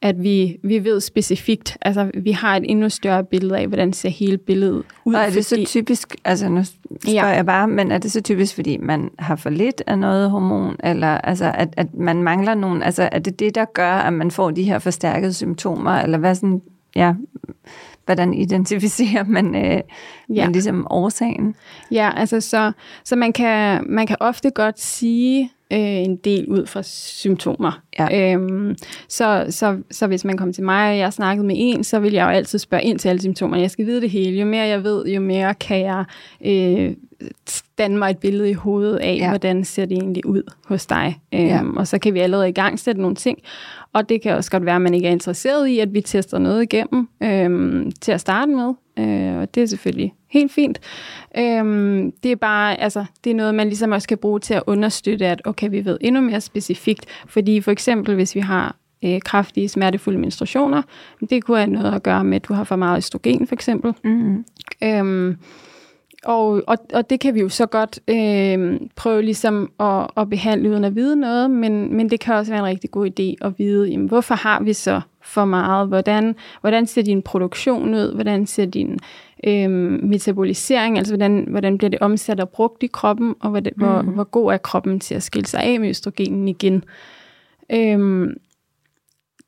[0.02, 4.08] at vi, vi ved specifikt, altså vi har et endnu større billede af, hvordan ser
[4.08, 5.14] hele billedet ud.
[5.14, 7.34] Og er det fordi, så typisk, altså nu spørger ja.
[7.34, 10.76] jeg bare, men er det så typisk, fordi man har for lidt af noget hormon,
[10.84, 14.30] eller altså at, at man mangler nogen, altså er det det, der gør, at man
[14.30, 16.62] får de her forstærkede symptomer, eller hvad sådan,
[16.96, 17.14] ja,
[18.04, 19.80] hvordan identificerer man, øh,
[20.36, 20.44] ja.
[20.44, 21.54] man ligesom årsagen?
[21.90, 22.72] Ja, altså så,
[23.04, 27.82] så man, kan, man kan ofte godt sige, øh, en del ud fra symptomer.
[27.98, 28.32] Ja.
[28.32, 28.76] Øhm,
[29.08, 32.00] så, så, så hvis man kommer til mig, og jeg har snakket med en, så
[32.00, 33.62] vil jeg jo altid spørge ind til alle symptomerne.
[33.62, 34.40] Jeg skal vide det hele.
[34.40, 36.04] Jo mere jeg ved, jo mere kan jeg
[36.44, 36.94] øh,
[37.78, 39.28] danne mig et billede i hovedet af, ja.
[39.28, 41.20] hvordan ser det egentlig ud hos dig.
[41.34, 41.62] Øhm, ja.
[41.76, 43.38] Og så kan vi allerede i gang sætte nogle ting.
[43.94, 46.38] Og det kan også godt være, at man ikke er interesseret i, at vi tester
[46.38, 48.74] noget igennem øhm, til at starte med.
[48.98, 50.80] Øh, og det er selvfølgelig helt fint.
[51.38, 54.62] Øhm, det er bare, altså, det er noget, man ligesom også kan bruge til at
[54.66, 57.06] understøtte, at okay, vi ved endnu mere specifikt.
[57.26, 60.82] Fordi for eksempel, hvis vi har øh, kraftige, smertefulde menstruationer,
[61.30, 63.94] det kunne have noget at gøre med, at du har for meget østrogen, for eksempel.
[64.04, 64.44] Mm-hmm.
[64.84, 65.36] Øhm,
[66.24, 70.70] og, og, og det kan vi jo så godt øh, prøve ligesom at, at behandle
[70.70, 73.58] uden at vide noget, men, men det kan også være en rigtig god idé at
[73.58, 75.88] vide, jamen, hvorfor har vi så for meget?
[75.88, 78.14] Hvordan, hvordan ser din produktion ud?
[78.14, 78.98] Hvordan ser din
[79.46, 79.70] øh,
[80.02, 83.84] metabolisering, altså hvordan, hvordan bliver det omsat og brugt i kroppen, og hvor, det, mm.
[83.84, 86.84] hvor, hvor god er kroppen til at skille sig af med østrogenen igen?
[87.72, 88.28] Øh,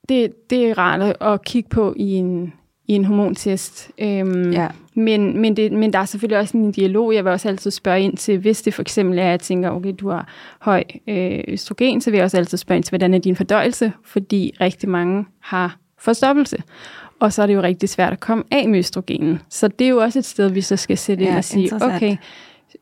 [0.08, 2.52] det, det er rart at kigge på i en,
[2.86, 3.90] i en hormontest.
[3.98, 4.68] Øhm, ja.
[4.94, 7.14] men, men, det, men der er selvfølgelig også en dialog.
[7.14, 9.70] Jeg vil også altid spørge ind til, hvis det for eksempel er, at jeg tænker,
[9.70, 10.28] okay, du har
[10.60, 13.92] høj øh, østrogen, så vil jeg også altid spørge ind til, hvordan er din fordøjelse?
[14.04, 16.56] Fordi rigtig mange har forstoppelse.
[17.20, 19.40] Og så er det jo rigtig svært at komme af med østrogenen.
[19.48, 21.74] Så det er jo også et sted, vi så skal sætte ja, ind og sige,
[21.74, 22.16] okay,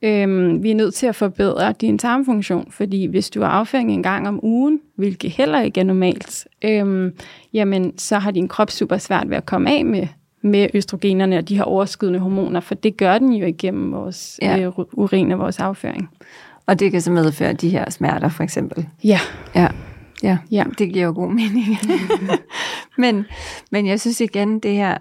[0.03, 4.03] øhm, vi er nødt til at forbedre din tarmfunktion, fordi hvis du er afføring en
[4.03, 7.13] gang om ugen, hvilket heller ikke er normalt, øhm,
[7.53, 10.07] jamen så har din krop super svært ved at komme af med
[10.43, 14.59] med østrogenerne og de her overskydende hormoner, for det gør den jo igennem vores ja.
[14.59, 16.09] øh, urin og vores afføring.
[16.67, 18.89] Og det kan så medføre de her smerter, for eksempel?
[19.05, 19.21] Ja.
[19.55, 19.69] Ja,
[20.23, 20.39] ja.
[20.51, 20.65] ja.
[20.79, 21.79] det giver jo god mening.
[22.99, 23.25] men,
[23.71, 24.99] men jeg synes igen, det her,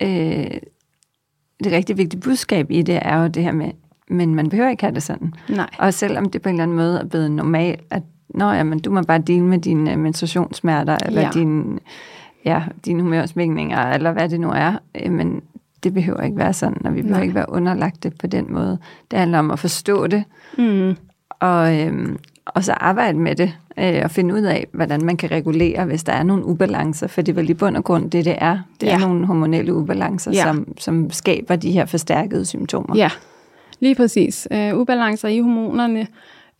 [0.00, 0.60] øh,
[1.64, 3.70] det rigtig vigtige budskab i det, er jo det her med,
[4.10, 5.34] men man behøver ikke have det sådan.
[5.48, 5.70] Nej.
[5.78, 8.90] Og selvom det på en eller anden måde er blevet normalt, at Nå, jamen, du
[8.90, 11.30] må bare dele med dine uh, menstruationssmerter, eller ja.
[11.34, 11.78] dine,
[12.44, 14.72] ja, dine humørsvingninger, eller hvad det nu er.
[14.94, 15.42] Øh, men
[15.82, 17.22] det behøver ikke være sådan, og vi behøver Nej.
[17.22, 18.78] ikke være underlagt det på den måde.
[19.10, 20.24] Det handler om at forstå det,
[20.58, 20.96] mm.
[21.30, 25.30] og, øhm, og så arbejde med det, øh, og finde ud af, hvordan man kan
[25.30, 28.24] regulere, hvis der er nogle ubalancer, for det er vel i bund og grund det,
[28.24, 28.58] det er.
[28.80, 28.94] Det ja.
[28.94, 30.42] er nogle hormonelle ubalancer, ja.
[30.42, 32.96] som, som skaber de her forstærkede symptomer.
[32.96, 33.10] Ja,
[33.80, 34.48] lige præcis.
[34.50, 36.06] Uh, ubalancer i hormonerne,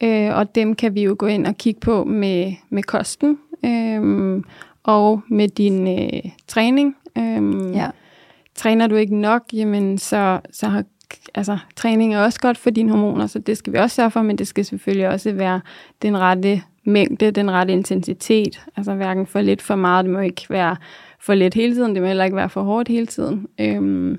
[0.02, 4.42] øh, og dem kan vi jo gå ind og kigge på med, med kosten øh,
[4.82, 6.96] og med din øh, træning.
[7.18, 7.90] Øh, ja.
[8.54, 10.84] Træner du ikke nok, jamen så, så har
[11.34, 14.22] altså, træning er også godt for dine hormoner, så det skal vi også sørge for,
[14.22, 15.60] men det skal selvfølgelig også være
[16.02, 18.60] den rette mængde, den rette intensitet.
[18.76, 20.76] Altså hverken for lidt for meget, det må ikke være
[21.20, 23.46] for lidt hele tiden, det må heller ikke være for hårdt hele tiden.
[23.60, 24.18] Øhm,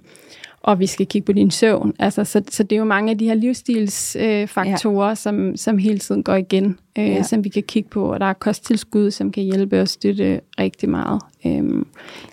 [0.62, 1.94] og vi skal kigge på din søvn.
[2.00, 5.16] Altså, så, så det er jo mange af de her livsstilsfaktorer, øh, ja.
[5.16, 7.24] som, som hele tiden går igen, øh, ja.
[7.24, 8.14] som vi kan kigge på.
[8.14, 11.86] Og der er kosttilskud, som kan hjælpe og støtte rigtig meget øh,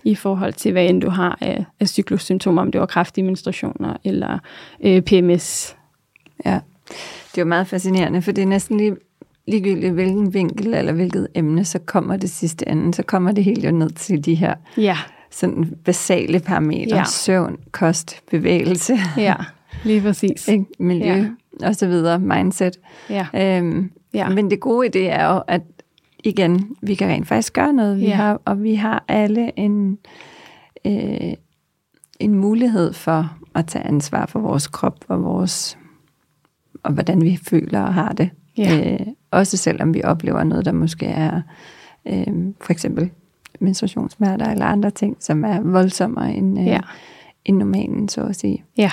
[0.05, 3.97] i forhold til, hvad end du har af, af cyklussymptomer, om det var kraftige menstruationer
[4.05, 4.39] eller
[4.85, 5.77] øh, PMS.
[6.45, 6.61] Ja,
[7.33, 8.97] det er jo meget fascinerende, for det er næsten lige
[9.49, 13.65] ligegyldigt hvilken vinkel eller hvilket emne, så kommer det sidste ende, så kommer det helt
[13.65, 14.97] jo ned til de her ja
[15.37, 17.05] sådan basale parametre, ja.
[17.05, 18.95] søvn, kost, bevægelse.
[19.17, 19.35] Ja,
[19.85, 20.49] lige præcis.
[20.49, 20.65] Ikke?
[20.79, 21.15] Miljø
[21.61, 21.69] ja.
[21.69, 22.77] og så videre, mindset.
[23.11, 23.27] Ja.
[23.35, 24.29] Øhm, ja.
[24.29, 25.63] Men det gode i det er jo, at
[26.25, 28.15] igen, vi kan rent faktisk gøre noget, vi ja.
[28.15, 29.99] har, og vi har alle en,
[30.87, 31.33] øh,
[32.21, 35.79] en mulighed for at tage ansvar for vores krop og vores
[36.83, 38.31] og hvordan vi føler og har det.
[38.59, 38.93] Ja.
[38.93, 41.43] Øh, også selvom vi oplever noget, der måske er
[42.09, 42.27] øh,
[42.61, 43.11] for eksempel
[43.61, 46.81] menstruationssmerter eller andre ting, som er voldsommere end, øh, ja.
[47.45, 48.65] end normalen, så at sige.
[48.77, 48.91] Ja,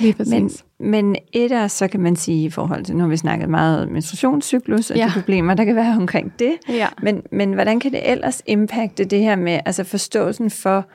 [0.00, 0.64] Lige præcis.
[0.78, 3.48] Men, men et af, så kan man sige i forhold til, nu har vi snakket
[3.48, 5.06] meget om menstruationscyklus og ja.
[5.06, 6.52] de problemer, der kan være omkring det.
[6.68, 6.86] Ja.
[7.02, 10.86] Men, men hvordan kan det ellers impacte det her med altså forståelsen for,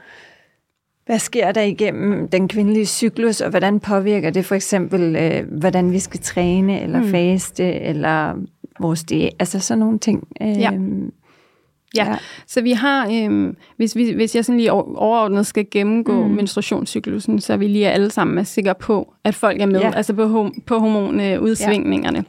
[1.06, 5.92] hvad sker der igennem den kvindelige cyklus, og hvordan påvirker det for eksempel, øh, hvordan
[5.92, 7.08] vi skal træne, eller mm.
[7.08, 8.36] faste, eller
[8.80, 10.28] vores det, altså sådan nogle ting.
[10.42, 10.72] Øh, Ja.
[11.96, 12.18] Ja, ja.
[12.48, 16.34] så vi har, øhm, hvis, vi, hvis jeg sådan lige overordnet skal gennemgå mm.
[16.34, 19.92] menstruationscyklusen, så vi lige alle sammen er sikre på, at folk er med, Ja.
[19.96, 22.26] altså på, hom- på hormonudsvingningerne.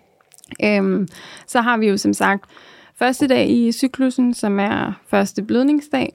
[0.61, 0.77] Ja.
[0.79, 1.09] Øhm,
[1.47, 2.45] så har vi jo som sagt
[2.99, 6.15] første dag i cyklusen, som er første blødningsdag.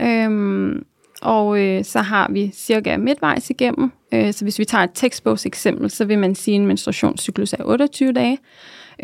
[0.00, 0.82] Øhm,
[1.22, 3.92] og øh, så har vi cirka midtvejs igennem.
[4.14, 7.64] Øh, så hvis vi tager et tekstbogseksempel, så vil man sige, at en menstruationscyklus er
[7.64, 8.38] 28 dage.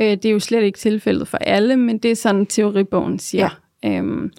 [0.00, 3.44] Øh, det er jo slet ikke tilfældet for alle, men det er sådan teoribogen siger.
[3.44, 3.50] Ja.
[3.84, 4.32] Øhm,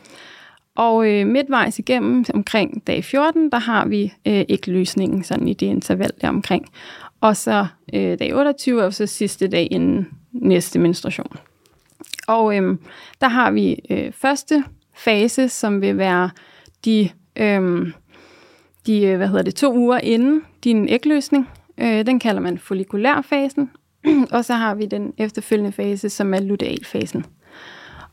[0.75, 5.65] og øh, midtvejs igennem, omkring dag 14, der har vi øh, ægløsningen sådan i det
[5.65, 6.65] interval der omkring.
[7.21, 11.37] Og så øh, dag 28 er jo så sidste dag inden næste menstruation.
[12.27, 12.79] Og øhm,
[13.21, 16.29] der har vi øh, første fase, som vil være
[16.85, 17.91] de, øhm, øh,
[18.87, 21.49] de hvad hedder det, to uger inden din ægløsning.
[21.77, 23.69] Øh, den kalder man follikulærfasen.
[24.31, 27.25] og så har vi den efterfølgende fase, som er lutealfasen.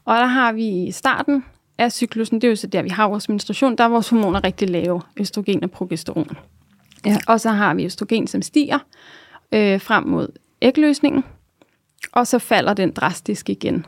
[0.05, 1.45] Og der har vi i starten
[1.79, 4.45] af cyklusen, det er jo så der, vi har vores menstruation, der er vores hormoner
[4.45, 6.37] rigtig lave, østrogen og progesteron.
[7.07, 7.17] Ja.
[7.29, 8.79] Og så har vi østrogen, som stiger
[9.53, 10.29] øh, frem mod
[10.62, 11.25] ægløsningen,
[12.12, 13.87] og så falder den drastisk igen.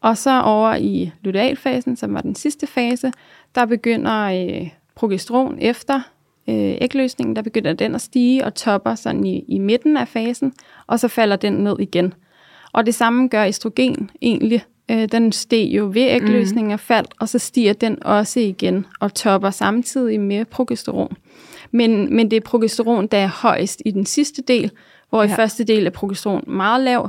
[0.00, 3.12] Og så over i lutealfasen, som var den sidste fase,
[3.54, 6.00] der begynder øh, progesteron efter
[6.48, 10.52] øh, ægløsningen, der begynder den at stige og topper sådan i, i midten af fasen,
[10.86, 12.14] og så falder den ned igen.
[12.72, 14.64] Og det samme gør østrogen egentlig.
[14.90, 19.14] Øh, den steg jo ved ægløsningen og faldt, og så stiger den også igen og
[19.14, 21.16] topper samtidig med progesteron.
[21.70, 24.70] Men, men det er progesteron, der er højst i den sidste del,
[25.10, 25.32] hvor ja.
[25.32, 27.08] i første del er progesteron meget lav,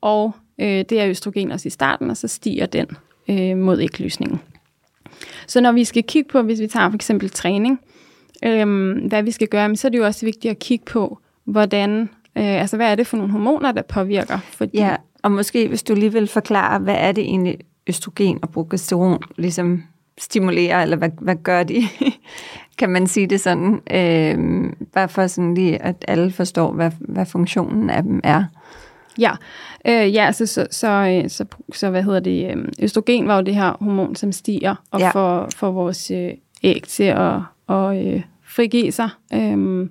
[0.00, 2.86] og øh, det er østrogen også i starten, og så stiger den
[3.28, 4.40] øh, mod ægløsningen.
[5.46, 7.80] Så når vi skal kigge på, hvis vi tager for eksempel træning,
[8.44, 12.00] øh, hvad vi skal gøre, så er det jo også vigtigt at kigge på, hvordan,
[12.36, 14.38] øh, altså hvad er det for nogle hormoner, der påvirker?
[14.38, 18.50] Fordi, Ja, og måske hvis du lige vil forklare, hvad er det egentlig østrogen og
[18.50, 19.82] progesteron ligesom
[20.18, 21.82] stimulerer, eller hvad, hvad gør de?
[22.78, 23.80] kan man sige det sådan?
[23.90, 28.44] Øh, bare for sådan lige, at alle forstår, hvad, hvad funktionen af dem er.
[29.18, 29.32] Ja,
[29.86, 33.42] øh, ja altså, så, så, øh, så, så, hvad hedder det, øh, østrogen var jo
[33.42, 35.10] det her hormon, som stiger og Ja.
[35.10, 36.30] får, får vores øh,
[36.62, 39.88] æg til at og, øh, frigive sig, øh,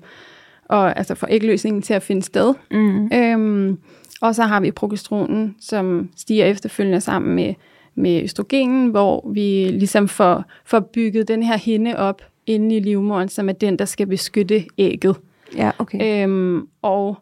[0.70, 2.54] og altså får ægløsningen til at finde sted.
[2.72, 3.10] Mm.
[3.13, 3.78] Øhm,
[4.21, 7.53] og så har vi progesteronen, som stiger efterfølgende sammen med,
[7.95, 13.29] med østrogenen, hvor vi ligesom får, får bygget den her hinde op inde i livmoderen,
[13.29, 15.15] som er den, der skal beskytte ægget.
[15.55, 16.23] Ja, okay.
[16.23, 17.17] Øhm, og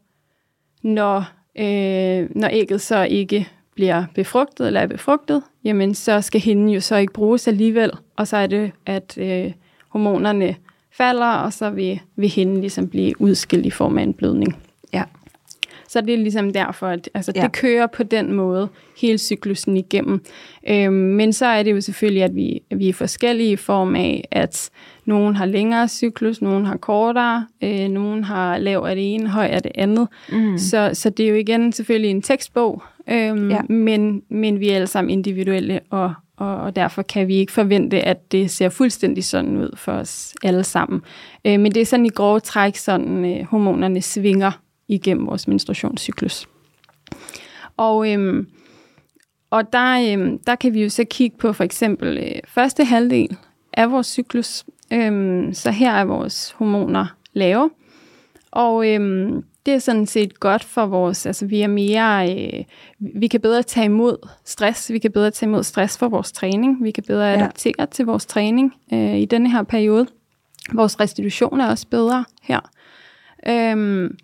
[0.83, 1.17] når,
[1.59, 6.79] øh, når ægget så ikke bliver befrugtet eller er befrugtet, jamen så skal hinden jo
[6.79, 9.51] så ikke bruges alligevel, og så er det, at øh,
[9.89, 10.55] hormonerne
[10.91, 14.66] falder, og så vil, vil hinden ligesom blive udskilt i form af en blødning.
[15.87, 17.41] Så det er ligesom derfor, at altså, Ja.
[17.41, 18.69] det kører på den måde
[19.01, 20.21] hele cyklusen igennem.
[20.69, 24.27] Øhm, men så er det jo selvfølgelig, at vi, vi er forskellige i form af,
[24.31, 24.69] at
[25.05, 29.45] nogen har længere cyklus, nogen har kortere, øh, nogen har lav af det ene, høj
[29.45, 30.07] af det andet.
[30.31, 30.57] Mm.
[30.57, 33.55] Så, så det er jo igen selvfølgelig en tekstbog, øhm, Ja.
[33.55, 33.61] ja.
[33.73, 38.01] men, men vi er alle sammen individuelle, og, og, og derfor kan vi ikke forvente,
[38.01, 41.01] at det ser fuldstændig sådan ud for os alle sammen.
[41.45, 44.51] Øh, men det er sådan i grove træk, sådan øh, hormonerne svinger
[44.87, 46.47] igennem vores menstruationscyklus.
[47.77, 48.47] Og, øhm,
[49.49, 53.37] og der, øhm, der kan vi jo så kigge på for eksempel øh, første halvdel
[53.73, 54.65] af vores cyklus.
[54.93, 57.69] Øhm, så her er vores hormoner lave.
[58.51, 62.63] Og øhm, det er sådan set godt for vores, altså vi er mere, øh,
[62.99, 66.83] vi kan bedre tage imod stress, vi kan bedre tage imod stress for vores træning,
[66.83, 67.35] vi kan bedre Ja.
[67.37, 70.07] adaptere til vores træning øh, i denne her periode.
[70.73, 72.59] Vores restitution er også bedre her.
[73.47, 74.17] Øhm,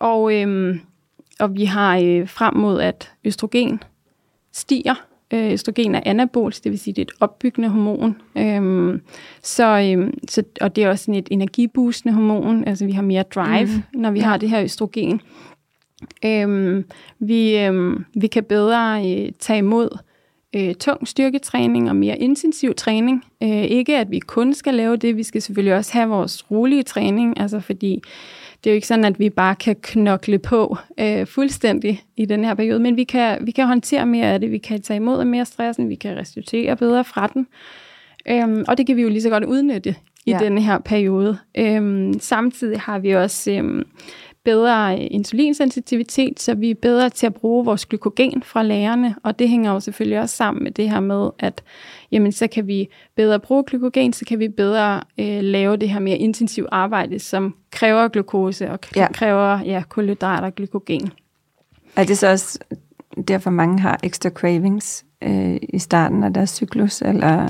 [0.00, 0.80] og, øhm,
[1.40, 3.82] og vi har øh, frem mod, at østrogen
[4.52, 4.94] stiger.
[5.30, 8.16] Øh, østrogen er anabols, det vil sige, det er et opbyggende hormon.
[8.38, 9.00] Øhm,
[9.42, 12.64] så, øhm, så, og det er også sådan et energiboostende hormon.
[12.68, 14.00] Altså vi har mere drive, mm.
[14.00, 14.24] når vi Ja.
[14.24, 15.20] har det her østrogen.
[16.24, 16.84] Øhm,
[17.18, 19.98] vi, øhm, vi kan bedre øh, tage imod
[20.56, 23.24] øh, tung styrketræning og mere intensiv træning.
[23.42, 26.82] Øh, ikke at vi kun skal lave det, vi skal selvfølgelig også have vores rolige
[26.82, 28.02] træning, altså fordi
[28.64, 32.44] det er jo ikke sådan, at vi bare kan knokle på øh, fuldstændig i den
[32.44, 35.20] her periode, men vi kan, vi kan håndtere mere af det, vi kan tage imod
[35.20, 37.46] af mere stressen, vi kan restituere bedre fra den,
[38.28, 39.94] øhm, og det kan vi jo lige så godt udnytte
[40.26, 40.38] i Ja.
[40.38, 41.38] denne her periode.
[41.58, 43.84] Øhm, samtidig har vi også øhm,
[44.46, 49.38] bedre øh, insulinsensitivitet, så vi er bedre til at bruge vores glykogen fra lærerne, og
[49.38, 51.62] det hænger jo selvfølgelig også sammen med det her med, at
[52.12, 56.00] jamen, så kan vi bedre bruge glykogen, så kan vi bedre øh, lave det her
[56.00, 59.12] mere intensivt arbejde, som kræver glukose og ja.
[59.12, 61.12] kræver ja, kulhydrater og glykogen.
[61.96, 62.58] Er det så også
[63.28, 67.48] derfor, mange har ekstra cravings øh, i starten af deres cyklus, eller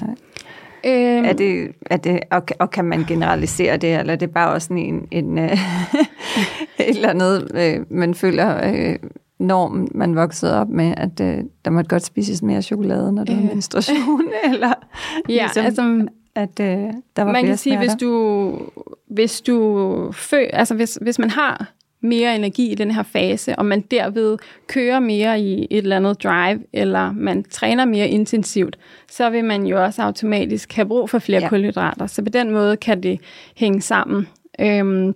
[0.84, 4.52] Øhm, er det, er det, og, og kan man generalisere det, eller er det bare
[4.52, 5.52] også en, en øh,
[6.78, 8.96] et eller andet, øh, man føler øh,
[9.38, 13.36] norm, man voksede op med, at øh, der måtte godt spises mere chokolade, når der
[13.36, 13.42] øh.
[13.42, 14.72] var menstruation, eller
[15.28, 18.52] ja, ligesom, altså, at øh, der var Man kan sige, hvis du,
[19.06, 21.72] hvis du fø, altså hvis, hvis man har
[22.06, 26.22] mere energi i den her fase, og man derved kører mere i et eller andet
[26.22, 28.78] drive, eller man træner mere intensivt,
[29.10, 31.48] så vil man jo også automatisk have brug for flere ja.
[31.48, 32.06] kulhydrater.
[32.06, 33.20] Så på den måde kan det
[33.56, 34.28] hænge sammen.
[34.60, 35.14] Øhm,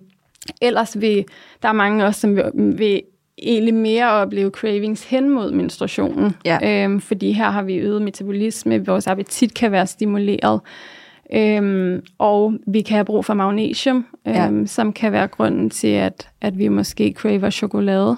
[0.61, 1.25] ellers vil
[1.61, 3.01] der er mange også, som vil, vil
[3.37, 6.35] egentlig mere opleve cravings hen mod menstruationen.
[6.45, 6.83] Ja.
[6.83, 10.61] Øhm, fordi her har vi øget metabolisme, vores appetit kan være stimuleret.
[11.33, 14.65] Øhm, og vi kan have brug for magnesium, øhm, ja.
[14.65, 18.17] som kan være grunden til, at, at vi måske craver chokolade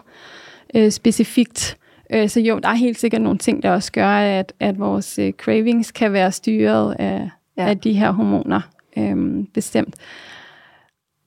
[0.76, 1.78] øh, specifikt.
[2.14, 5.20] Øh, så jo, der er helt sikkert nogle ting, der også gør, at, at vores
[5.20, 7.68] øh, cravings kan være styret af, ja.
[7.68, 8.62] af de her hormoner
[8.98, 9.96] øh, bestemt.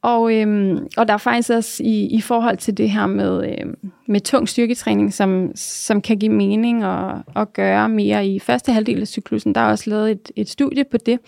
[0.06, 3.90] Og, øhm, og der er faktisk også i, i forhold til det her med, øhm,
[4.08, 9.00] med tung styrketræning, som, som kan give mening og, og gøre mere i første halvdel
[9.00, 11.18] af cyklusen, der er også lavet et, et studie på det,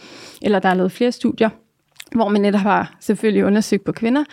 [0.43, 1.49] eller der er lavet flere studier,
[2.15, 4.25] hvor man netop har selvfølgelig undersøgt på kvinder,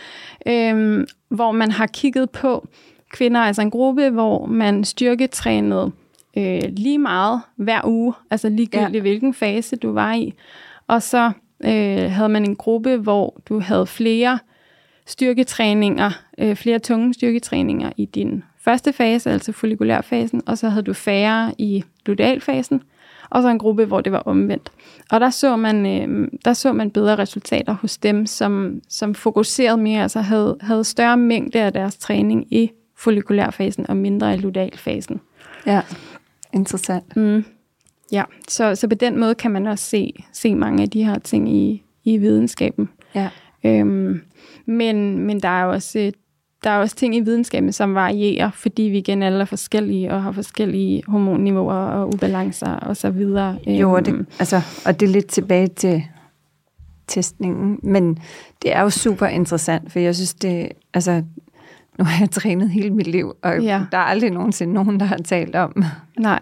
[0.47, 2.67] øhm, hvor man har kigget på
[3.13, 5.91] kvinder, altså en gruppe, hvor man styrketrænede
[6.38, 9.01] øh, lige meget hver uge, altså ligegyldigt ja.
[9.01, 10.34] hvilken fase du var i,
[10.88, 11.31] og så
[11.65, 14.39] øh, havde man en gruppe, hvor du havde flere
[15.06, 20.93] styrketræninger, øh, flere tunge styrketræninger i din første fase, altså follikulærfasen, og så havde du
[20.93, 22.82] færre i lutealfasen,
[23.30, 24.71] og så en gruppe, hvor det var omvendt.
[25.12, 29.78] Og der så man, øh, der så man bedre resultater hos dem, som, som fokuserede
[29.78, 35.21] mere, altså havde, havde større mængde af deres træning i follikulærfasen og mindre i lutealfasen.
[35.65, 35.82] Ja,
[36.54, 37.15] interessant.
[37.15, 37.45] Mm.
[38.15, 41.19] Ja, så, så på den måde kan man også se, se mange af de her
[41.19, 42.89] ting i, i videnskaben.
[43.15, 43.30] Ja.
[43.63, 44.21] Øhm,
[44.65, 46.12] men, men der er også
[46.63, 50.23] der er også ting i videnskaben, som varierer, fordi vi igen alle er forskellige og
[50.23, 53.58] har forskellige hormonniveauer og ubalancer og så videre.
[53.67, 54.28] Jo, og det, øhm.
[54.39, 56.04] altså, og det er lidt tilbage til
[57.08, 58.19] testningen, men
[58.62, 61.23] det er jo super interessant, for jeg synes, det, altså,
[61.97, 63.86] nu har jeg trænet hele mit liv, og ja.
[63.91, 65.84] der er aldrig nogensinde nogen, der har talt om,
[66.19, 66.39] Nej.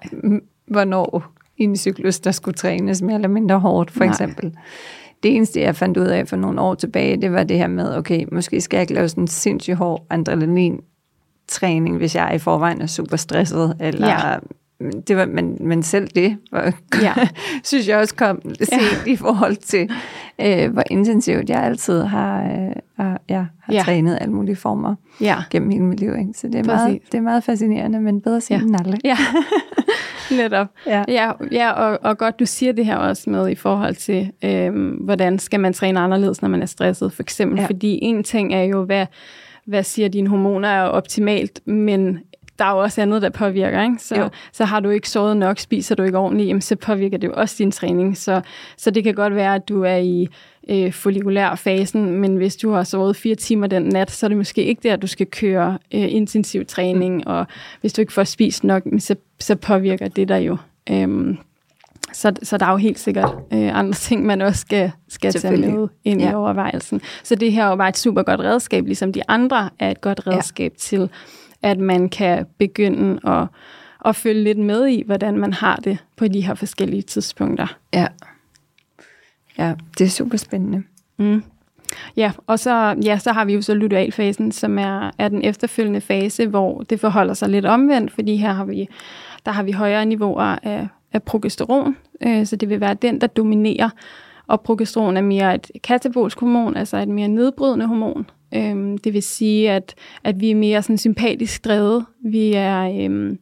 [0.67, 4.09] hvornår i en cyklus, der skulle trænes mere eller mindre hårdt, for Nej.
[4.09, 4.53] eksempel.
[5.23, 7.97] Det eneste, jeg fandt ud af for nogle år tilbage, det var det her med,
[7.97, 10.79] okay, måske skal jeg ikke lave sådan en sindssygt hård adrenalin
[11.47, 14.37] træning, hvis jeg i forvejen er super stresset, eller ja.
[15.07, 17.13] det var, men, men selv det var, ja.
[17.63, 19.11] synes jeg også kom set ja.
[19.11, 19.89] i forhold til,
[20.41, 22.75] øh, hvor intensivt jeg altid har, øh,
[23.29, 23.81] ja, har ja.
[23.81, 25.35] trænet alle mulige former ja.
[25.49, 26.09] gennem hele mit liv.
[26.19, 26.33] Ikke?
[26.35, 28.67] Så det er, meget, det er meget fascinerende, men bedre sent ja.
[28.67, 28.99] end aldrig.
[29.03, 29.17] Ja.
[30.37, 30.67] Netop.
[30.87, 34.31] Ja, ja, ja og, og godt, du siger det her også med i forhold til,
[34.43, 37.59] øhm, hvordan skal man træne anderledes, når man er stresset, for eksempel.
[37.59, 37.65] Ja.
[37.65, 39.05] Fordi en ting er jo, hvad,
[39.65, 42.19] hvad siger dine hormoner er optimalt, men
[42.59, 43.83] der er jo også andet, der påvirker.
[43.83, 43.95] Ikke?
[43.99, 47.27] Så, så har du ikke sovet nok, spiser du ikke ordentligt, jamen, så påvirker det
[47.27, 48.17] jo også din træning.
[48.17, 48.41] Så,
[48.77, 50.27] så det kan godt være, at du er i
[50.69, 54.37] øh, follikulær fasen, men hvis du har sovet fire timer den nat, så er det
[54.37, 57.23] måske ikke der, du skal køre øh, intensiv træning, mm.
[57.25, 57.47] og
[57.81, 60.57] hvis du ikke får spist nok, så, så påvirker det dig jo.
[60.89, 61.37] Øhm,
[62.13, 65.57] så, så der er jo helt sikkert øh, andre ting, man også skal, skal tage
[65.57, 66.31] med ind ja.
[66.31, 67.01] i overvejelsen.
[67.23, 70.01] Så det her er jo bare et super godt redskab, ligesom de andre er et
[70.01, 70.77] godt redskab ja.
[70.77, 71.09] til,
[71.63, 73.47] at man kan begynde at,
[74.05, 77.77] at følge lidt med i, hvordan man har det på de her forskellige tidspunkter.
[77.93, 78.07] Ja.
[79.57, 80.83] Ja, det er super spændende.
[81.17, 81.43] Mm.
[82.17, 86.01] Ja, og så, ja, så har vi jo så lutealfasen, som er, er den efterfølgende
[86.01, 88.87] fase, hvor det forholder sig lidt omvendt, fordi her har vi,
[89.45, 93.27] der har vi højere niveauer af, af progesteron, øh, så det vil være den, der
[93.27, 93.89] dominerer,
[94.47, 98.29] og progesteron er mere et katabolsk hormon, altså et mere nedbrydende hormon.
[98.55, 102.05] Øh, det vil sige, at, at vi er mere sådan sympatisk drevet.
[102.23, 103.09] Vi er...
[103.09, 103.35] Øh,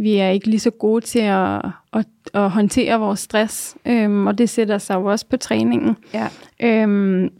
[0.00, 4.38] vi er ikke lige så gode til at, at, at håndtere vores stress, øhm, og
[4.38, 5.96] det sætter sig jo også på træningen.
[6.14, 6.28] Ja.
[6.62, 7.30] Øhm,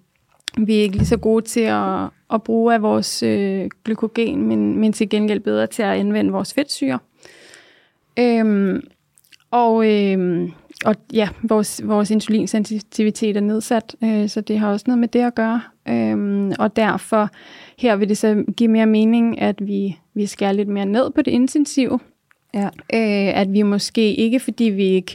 [0.58, 2.00] vi er ikke lige så gode til at,
[2.32, 6.54] at bruge af vores øh, glykogen, men, men til gengæld bedre til at anvende vores
[6.54, 6.98] fedtsyre.
[8.18, 8.80] Øhm,
[9.50, 10.52] og, øhm,
[10.84, 15.20] og ja, vores, vores insulinsensitivitet er nedsat, øh, så det har også noget med det
[15.20, 15.60] at gøre.
[15.88, 17.30] Øhm, og derfor
[17.78, 21.22] her vil det så give mere mening, at vi, vi skærer lidt mere ned på
[21.22, 22.00] det intensive.
[22.54, 22.66] Ja.
[22.66, 25.14] Øh, at vi måske ikke, fordi vi ikke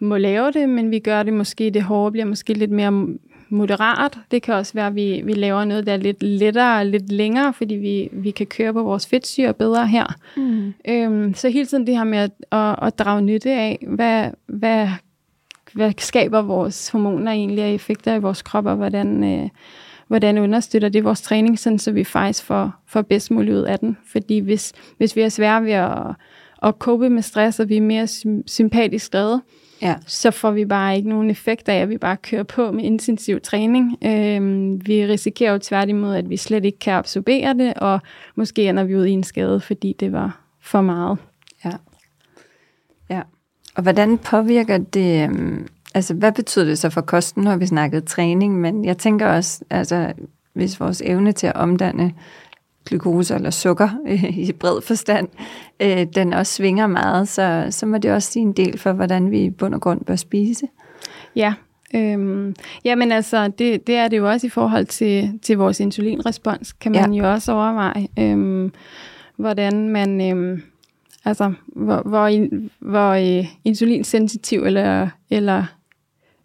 [0.00, 3.06] må lave det, men vi gør det måske, det hårde bliver måske lidt mere
[3.52, 4.18] moderat.
[4.30, 7.12] Det kan også være, at vi, vi laver noget, der er lidt lettere og lidt
[7.12, 10.06] længere, fordi vi, vi kan køre på vores fedtsyre bedre her.
[10.36, 10.74] Mm.
[10.88, 14.88] Øhm, så hele tiden det her med at, at, at drage nytte af, hvad, hvad,
[15.72, 19.48] hvad skaber vores hormoner egentlig af effekter i vores krop, og hvordan, øh,
[20.08, 23.78] hvordan understøtter det vores træning, sådan, så vi faktisk får, får bedst muligt ud af
[23.78, 23.96] den.
[24.06, 25.98] Fordi hvis, hvis vi er svære ved at,
[26.62, 28.06] at cope med stress, og vi er mere
[28.46, 29.40] sympatisk drevet,
[29.82, 29.94] ja.
[30.06, 33.40] så får vi bare ikke nogen effekt af, at vi bare kører på med intensiv
[33.40, 33.98] træning.
[34.04, 38.00] Øhm, vi risikerer jo tværtimod, at vi slet ikke kan absorbere det, og
[38.34, 41.18] måske ender vi ud i en skade, fordi det var for meget.
[41.64, 41.72] Ja.
[43.10, 43.22] Ja.
[43.74, 48.06] Og hvordan påvirker det, øhm, altså hvad betyder det så for kosten, når vi snakkede
[48.06, 50.12] træning, men jeg tænker også, altså
[50.52, 52.14] hvis vores evne til at omdanne
[52.86, 55.28] glukose eller sukker øh, i bred forstand,
[55.80, 59.30] øh, den også svinger meget, så, så må det også sige en del for, hvordan
[59.30, 60.66] vi i bund og grund bør spise.
[61.36, 61.54] Ja,
[61.94, 62.54] øhm,
[62.84, 66.92] jamen altså, det, det er det jo også i forhold til, til vores insulinrespons, kan
[66.92, 67.18] man ja.
[67.18, 68.72] jo også overveje, øhm,
[69.36, 70.62] hvordan man, øhm,
[71.24, 72.46] altså, hvor, hvor,
[72.78, 75.64] hvor øh, insulinsensitiv eller, eller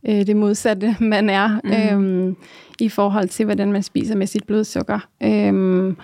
[0.10, 1.72] øh, det modsatte man er, mm.
[1.72, 2.36] øhm,
[2.80, 5.00] i forhold til, hvordan man spiser med sit blodsukker.
[5.24, 5.98] Øhm,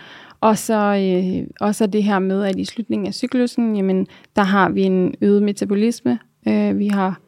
[0.43, 4.43] og så, øh, og så det her med, at i slutningen af cyklusen, jamen, der
[4.43, 6.19] har vi en øget metabolisme.
[6.47, 7.19] Øh, vi har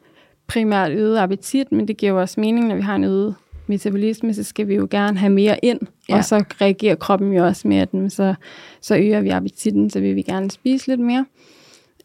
[0.46, 3.34] primært øget appetit, men det giver jo også mening, når vi har en øget
[3.66, 6.16] metabolisme, så skal vi jo gerne have mere ind, ja.
[6.16, 8.34] og så reagerer kroppen jo også med den, så,
[8.80, 11.26] så øger vi appetitten, så vil vi gerne spise lidt mere.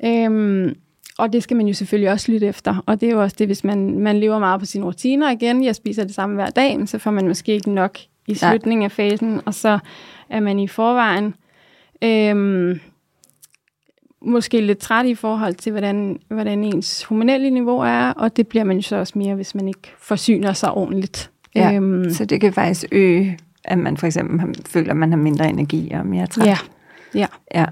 [0.06, 0.76] Øhm,
[1.18, 3.48] og det skal man jo selvfølgelig også lytte efter, og det er jo også det,
[3.48, 6.88] hvis man, man lever meget på sine rutiner igen, jeg spiser det samme hver dag,
[6.88, 7.98] så får man måske ikke nok
[8.28, 9.80] i slutningen af fasen, og så
[10.30, 11.36] er man i forvejen
[12.02, 12.80] øhm,
[14.22, 18.64] måske lidt træt i forhold til, hvordan, hvordan ens hormonelle niveau er, og det bliver
[18.64, 21.32] man jo så også mere, hvis man ikke forsyner sig ordentligt.
[21.56, 25.18] Ja, øhm, så det kan faktisk øge, at man for eksempel føler, at man har
[25.18, 26.46] mindre energi og mere træt.
[26.46, 26.58] Ja,
[27.16, 27.28] ja.
[27.56, 27.66] ja.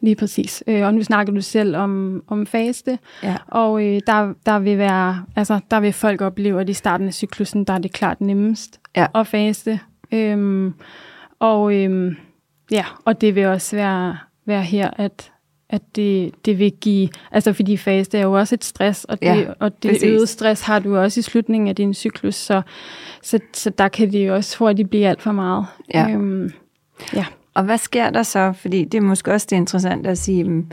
[0.00, 0.64] Lige præcis.
[0.66, 3.36] Øh, og nu snakker du selv om, om faste, ja.
[3.46, 7.14] og øh, der, der, vil være, altså, der vil folk opleve, at i starten af
[7.14, 9.06] cyklusen, der er det klart nemmest ja.
[9.14, 9.80] at faste.
[10.12, 10.74] Øhm,
[11.38, 12.16] og, øhm,
[12.70, 15.32] ja, og det vil også være, være her, at,
[15.70, 19.26] at det, det vil give, altså fordi faste er jo også et stress, og det,
[19.26, 22.62] ja, og det øgede stress har du også i slutningen af din cyklus, så,
[23.22, 25.66] så, så der kan det jo også hurtigt blive alt for meget.
[25.94, 26.10] Ja.
[26.10, 26.50] Øhm,
[27.14, 27.24] ja.
[27.56, 28.52] Og hvad sker der så?
[28.52, 30.70] Fordi det er måske også det interessante at sige, mm,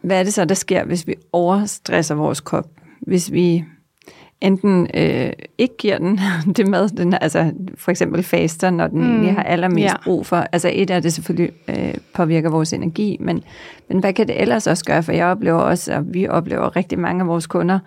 [0.00, 2.66] hvad er det så, der sker, hvis vi overstresser vores krop?
[3.00, 3.64] Hvis vi
[4.40, 6.20] enten øh, ikke giver den
[6.56, 9.10] det mad, den, altså for eksempel faster, når den mm.
[9.10, 10.04] egentlig har allermest ja.
[10.04, 10.36] brug for.
[10.36, 13.42] Altså et af det selvfølgelig øh, påvirker vores energi, men,
[13.88, 15.02] men hvad kan det ellers også gøre?
[15.02, 17.78] For jeg oplever også, og vi oplever rigtig mange af vores kunder,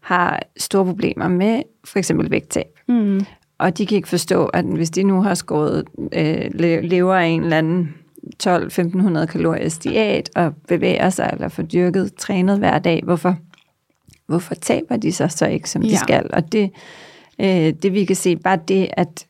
[0.00, 2.66] har store problemer med for eksempel vægttab.
[2.88, 3.20] Mm.
[3.58, 6.50] Og de kan ikke forstå, at hvis de nu har skåret øh,
[6.82, 7.94] lever af en eller anden
[8.44, 13.36] 12-1500 kalorier diæt og bevæger sig eller får dyrket, trænet hver dag, hvorfor
[14.26, 15.96] hvorfor taber de sig så ikke, som de ja.
[15.96, 16.30] skal?
[16.32, 16.70] Og det,
[17.38, 19.26] øh, det vi kan se, bare det, at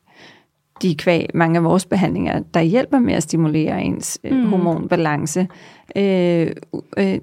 [0.81, 4.45] de kvæg mange af vores behandlinger, der hjælper med at stimulere ens øh, mm.
[4.45, 5.47] hormonbalance.
[5.95, 6.51] Øh,
[6.97, 7.19] øh,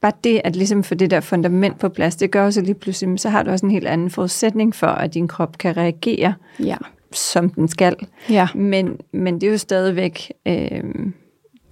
[0.00, 3.20] bare det at ligesom få det der fundament på plads, det gør også lige pludselig,
[3.20, 6.76] så har du også en helt anden forudsætning for, at din krop kan reagere, ja.
[7.12, 7.96] som den skal.
[8.30, 8.48] Ja.
[8.54, 10.82] Men, men det er jo stadigvæk, øh,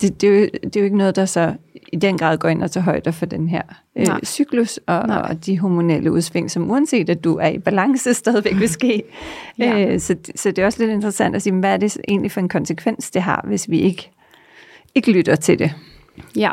[0.00, 1.54] det, det, er jo, det er jo ikke noget, der så
[1.92, 3.62] i den grad går ind og tager højde for den her
[3.96, 8.58] øh, cyklus og, og de hormonelle udsving, som uanset at du er i balance, stadigvæk
[8.58, 9.02] vil ske.
[9.58, 9.92] ja.
[9.92, 12.40] øh, så, så det er også lidt interessant at sige, hvad er det egentlig for
[12.40, 14.10] en konsekvens, det har, hvis vi ikke,
[14.94, 15.74] ikke lytter til det?
[16.36, 16.50] Ja,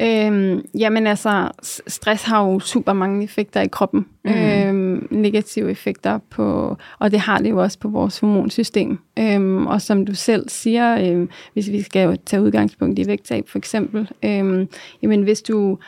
[0.00, 1.50] Øhm, jamen altså,
[1.86, 4.06] stress har jo super mange effekter i kroppen.
[4.24, 4.30] Mm.
[4.30, 8.98] Øhm, negative effekter på, og det har det jo også på vores hormonsystem.
[9.18, 13.58] Øhm, og som du selv siger, øhm, hvis vi skal tage udgangspunkt i vægttab for
[13.58, 14.68] eksempel, øhm,
[15.02, 15.78] jamen hvis du,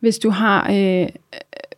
[0.00, 1.08] hvis du har øh,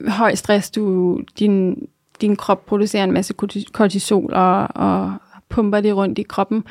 [0.08, 1.88] høj stress, du, din,
[2.20, 3.34] din krop producerer en masse
[3.72, 5.12] kortisol og, og
[5.48, 6.64] pumper det rundt i kroppen,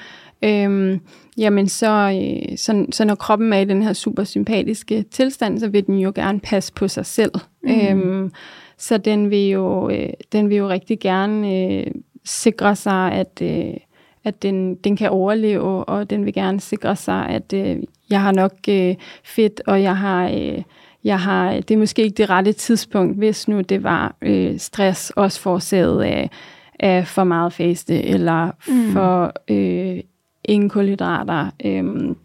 [0.44, 1.00] øhm,
[1.38, 5.68] jamen så, øh, så, så når kroppen er i den her super sympatiske tilstand, så
[5.68, 7.32] vil den jo gerne passe på sig selv.
[7.64, 7.70] Mm.
[7.70, 8.32] Øhm,
[8.78, 11.88] så den vil, jo, øh, den vil jo rigtig gerne øh,
[12.26, 13.74] sikre sig, at, øh,
[14.24, 17.78] at den, den kan overleve, og den vil gerne sikre sig, at øh,
[18.10, 20.64] jeg har nok øh, fedt, og jeg har, øh,
[21.04, 25.10] jeg har, det er måske ikke det rette tidspunkt, hvis nu det var øh, stress,
[25.10, 26.30] også forårsaget af,
[26.80, 28.92] af for meget faste, eller mm.
[28.92, 30.00] for øh,
[30.48, 32.16] ingen kulhydrater, øh,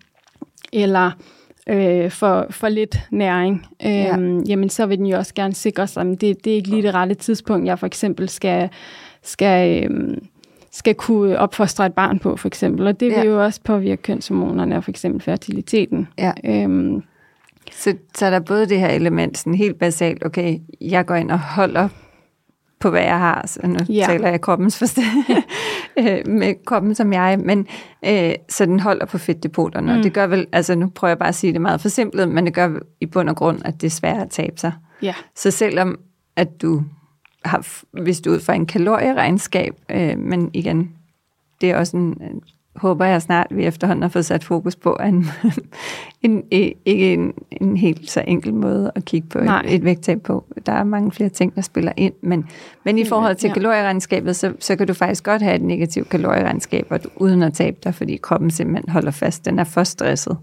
[0.72, 1.10] eller
[1.68, 4.16] øh, for, for lidt næring, øh, ja.
[4.46, 6.82] jamen så vil den jo også gerne sikre sig, at det, det er ikke lige
[6.82, 8.68] det rette tidspunkt, jeg for eksempel skal,
[9.22, 10.16] skal, øh,
[10.70, 12.86] skal kunne opfostre et barn på, for eksempel.
[12.86, 13.24] Og det vil ja.
[13.24, 16.08] jo også påvirke kønshormonerne og for eksempel fertiliteten.
[16.18, 16.32] Ja.
[16.44, 17.02] Øhm,
[17.72, 21.30] så, så er der både det her element, sådan helt basalt, okay, jeg går ind
[21.30, 21.88] og holder
[22.80, 23.46] på, hvad jeg har.
[23.46, 24.04] Så nu ja.
[24.06, 25.06] taler jeg kroppens forstand
[26.00, 27.66] øh, med kroppen som jeg, men
[28.04, 29.92] øh, så den holder på fedtdepoterne.
[29.92, 29.98] Mm.
[29.98, 32.46] Og det gør vel, altså nu prøver jeg bare at sige det meget forsimplet, men
[32.46, 32.70] det gør
[33.00, 34.72] i bund og grund, at det er svært at tabe sig.
[35.02, 35.14] Ja.
[35.34, 35.98] Så selvom
[36.36, 36.82] at du
[37.44, 37.66] har,
[38.02, 40.90] hvis du ud fra en kalorieregnskab, øh, men igen,
[41.60, 42.42] det er også en,
[42.76, 45.26] håber jeg snart, vi efterhånden har fået sat fokus på, en,
[46.22, 46.42] en,
[46.84, 50.44] ikke en, en helt så enkel måde at kigge på et, et vægttab på.
[50.66, 52.48] Der er mange flere ting, der spiller ind, men,
[52.84, 53.54] men i forhold til ja.
[53.54, 57.54] kalorieregnskabet, så, så kan du faktisk godt have et negativt kalorieregnskab, og du, uden at
[57.54, 59.44] tabe dig, fordi kroppen simpelthen holder fast.
[59.44, 60.36] Den er for stresset.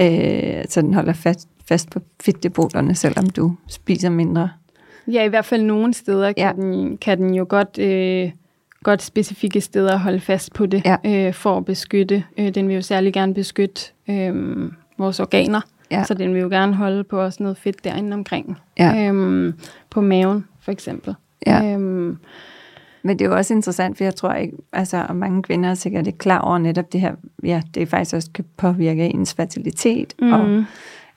[0.00, 4.50] Øh, så den holder fast, fast på fedtdepoterne, selvom du spiser mindre.
[5.12, 6.52] Ja, i hvert fald nogle steder kan, ja.
[6.62, 7.78] den, kan den jo godt...
[7.78, 8.30] Øh
[8.82, 10.96] godt specifikke steder at holde fast på det, ja.
[11.04, 12.24] øh, for at beskytte.
[12.38, 15.60] Øh, den vil jo særlig gerne beskytte øh, vores organer,
[15.90, 16.04] ja.
[16.04, 18.58] så den vil jo gerne holde på også noget fedt derinde omkring.
[18.78, 19.12] Ja.
[19.12, 19.54] Øh,
[19.90, 21.14] på maven, for eksempel.
[21.46, 21.64] Ja.
[21.64, 22.16] Øh,
[23.02, 25.74] men det er jo også interessant, for jeg tror ikke, altså, og mange kvinder er
[25.74, 27.14] sikkert ikke klar over netop det her,
[27.44, 30.32] ja, det faktisk også kan påvirke ens fertilitet mm.
[30.32, 30.48] og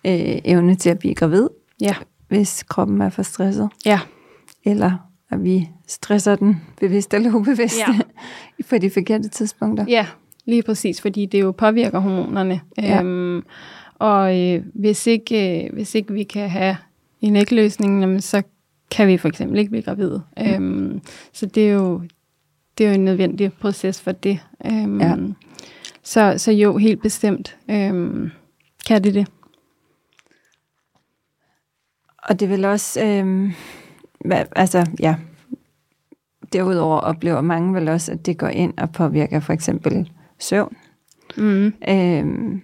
[0.05, 1.47] øh, evne til at blive gravid,
[1.82, 1.95] ja.
[2.28, 3.70] hvis kroppen er for stresset.
[3.86, 3.99] Ja.
[4.63, 7.99] Eller at vi stresser den bevidst eller ubevidst ja.
[8.69, 9.86] på de forkerte tidspunkter.
[9.88, 10.07] Ja,
[10.45, 12.61] lige præcis, fordi det jo påvirker hormonerne.
[12.78, 12.99] Ja.
[12.99, 13.43] Øhm,
[13.95, 16.78] og øh, hvis, ikke, øh, hvis ikke vi kan have
[17.21, 18.41] en ægløsning, jamen, så
[18.91, 20.23] kan vi for eksempel ikke blive gravide.
[20.38, 20.43] Mm.
[20.45, 21.01] Øhm,
[21.34, 22.01] så det er, jo,
[22.78, 24.39] det er jo en nødvendig proces for det.
[24.65, 25.15] Øhm, ja.
[26.03, 28.32] så, så jo, helt bestemt øhm,
[28.88, 29.28] kan det det.
[32.17, 33.03] Og det vil også...
[33.03, 33.53] Øh
[34.26, 35.15] hvad, altså, ja,
[36.53, 40.76] derudover oplever mange vel også, at det går ind og påvirker for eksempel søvn.
[41.38, 41.73] Mm.
[41.89, 42.61] Øhm,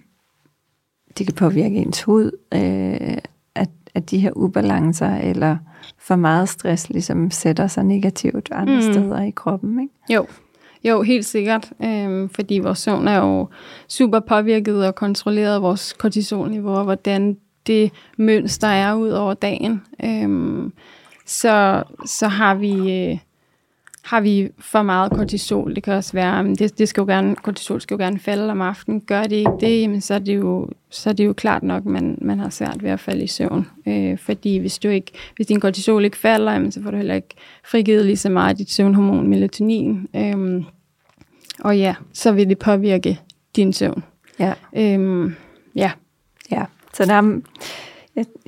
[1.18, 3.18] det kan påvirke ens hud, øh,
[3.54, 5.56] at, at de her ubalancer eller
[5.98, 8.92] for meget stress ligesom sætter sig negativt andre mm.
[8.92, 9.80] steder i kroppen.
[9.80, 9.94] Ikke?
[10.10, 10.26] Jo.
[10.84, 13.48] Jo, helt sikkert, øhm, fordi vores søvn er jo
[13.88, 17.36] super påvirket og kontrolleret af vores kortisolniveau, og hvordan
[17.66, 19.82] det mønster er ud over dagen.
[20.04, 20.72] Øhm,
[21.32, 22.92] så, så har vi...
[22.92, 23.18] Øh,
[24.02, 27.80] har vi for meget kortisol, det kan også være, det, det skal jo gerne, kortisol
[27.80, 29.00] skal jo gerne falde om aftenen.
[29.00, 31.82] Gør det ikke det, jamen så, er det jo, så er det jo klart nok,
[31.82, 33.66] at man, man har svært ved at falde i søvn.
[33.86, 37.14] Øh, fordi hvis, du ikke, hvis din kortisol ikke falder, jamen, så får du heller
[37.14, 40.08] ikke frigivet lige så meget af dit søvnhormon melatonin.
[40.16, 40.64] Øh,
[41.60, 43.20] og ja, så vil det påvirke
[43.56, 44.04] din søvn.
[44.38, 44.54] Ja.
[44.76, 45.32] Øh,
[45.74, 45.90] ja.
[46.50, 46.64] Ja,
[46.94, 47.40] så der er,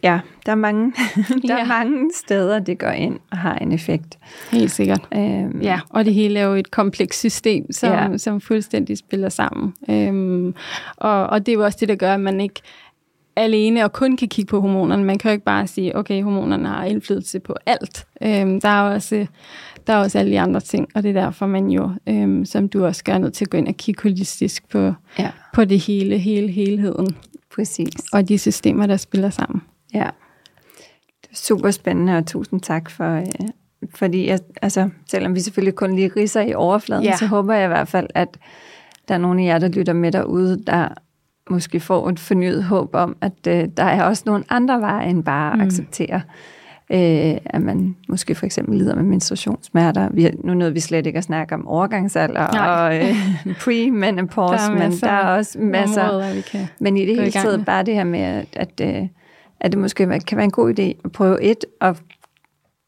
[0.02, 0.92] Ja, der er mange,
[1.48, 1.60] der ja.
[1.60, 4.18] er mange steder, det går ind og har en effekt.
[4.52, 5.00] Helt sikkert.
[5.14, 8.18] Øhm, ja, og det hele er jo et komplekst system, som, ja.
[8.18, 9.74] som fuldstændig spiller sammen.
[9.90, 10.54] Øhm,
[10.96, 12.60] og, og det er jo også det, der gør, at man ikke
[13.36, 15.04] alene og kun kan kigge på hormonerne.
[15.04, 18.06] Man kan jo ikke bare sige, okay, hormonerne har indflydelse på alt.
[18.22, 19.26] Øhm, der er også
[19.86, 22.68] der er også alle de andre ting, og det er derfor, man jo, øhm, som
[22.68, 25.30] du også gør, nødt til at gå ind og kigge holistisk på, ja.
[25.54, 27.16] på det hele, hele helheden.
[27.54, 27.94] Præcis.
[28.12, 29.62] Og de systemer, der spiller sammen.
[29.94, 30.08] Ja.
[31.22, 33.48] Det er super spændende, og tusind tak for, øh,
[33.94, 37.16] fordi jeg, altså, selvom vi selvfølgelig kun lige riser i overfladen, ja.
[37.16, 38.38] så håber jeg i hvert fald, at
[39.08, 40.88] der er nogle af jer, der lytter med derude, der
[41.50, 45.24] måske får et fornyet håb om, at øh, der er også nogle andre veje end
[45.24, 45.64] bare at mm.
[45.64, 46.20] acceptere
[46.92, 50.08] øh, at man måske for eksempel lider med menstruationssmerter.
[50.12, 52.68] Vi, nu nåede vi slet ikke at snakke om overgangsalder Nej.
[52.68, 53.16] og øh,
[53.62, 56.02] pre-menopause, men der er også masser.
[56.02, 59.08] Områder, vi kan men i det hele taget bare det her med, at, øh,
[59.60, 62.02] at det måske kan være en god idé at prøve et, at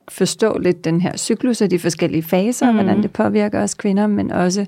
[0.09, 2.77] forstå lidt den her cyklus og de forskellige faser, mm.
[2.77, 4.67] hvordan det påvirker os kvinder, men også,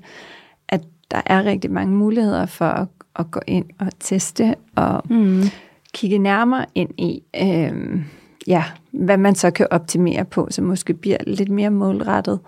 [0.69, 0.81] at
[1.11, 2.89] der er rigtig mange muligheder for at,
[3.19, 5.43] at gå ind og teste og mm.
[5.95, 8.01] kigge nærmere ind i, øh,
[8.47, 12.41] ja, hvad man så kan optimere på, så måske bliver lidt mere målrettet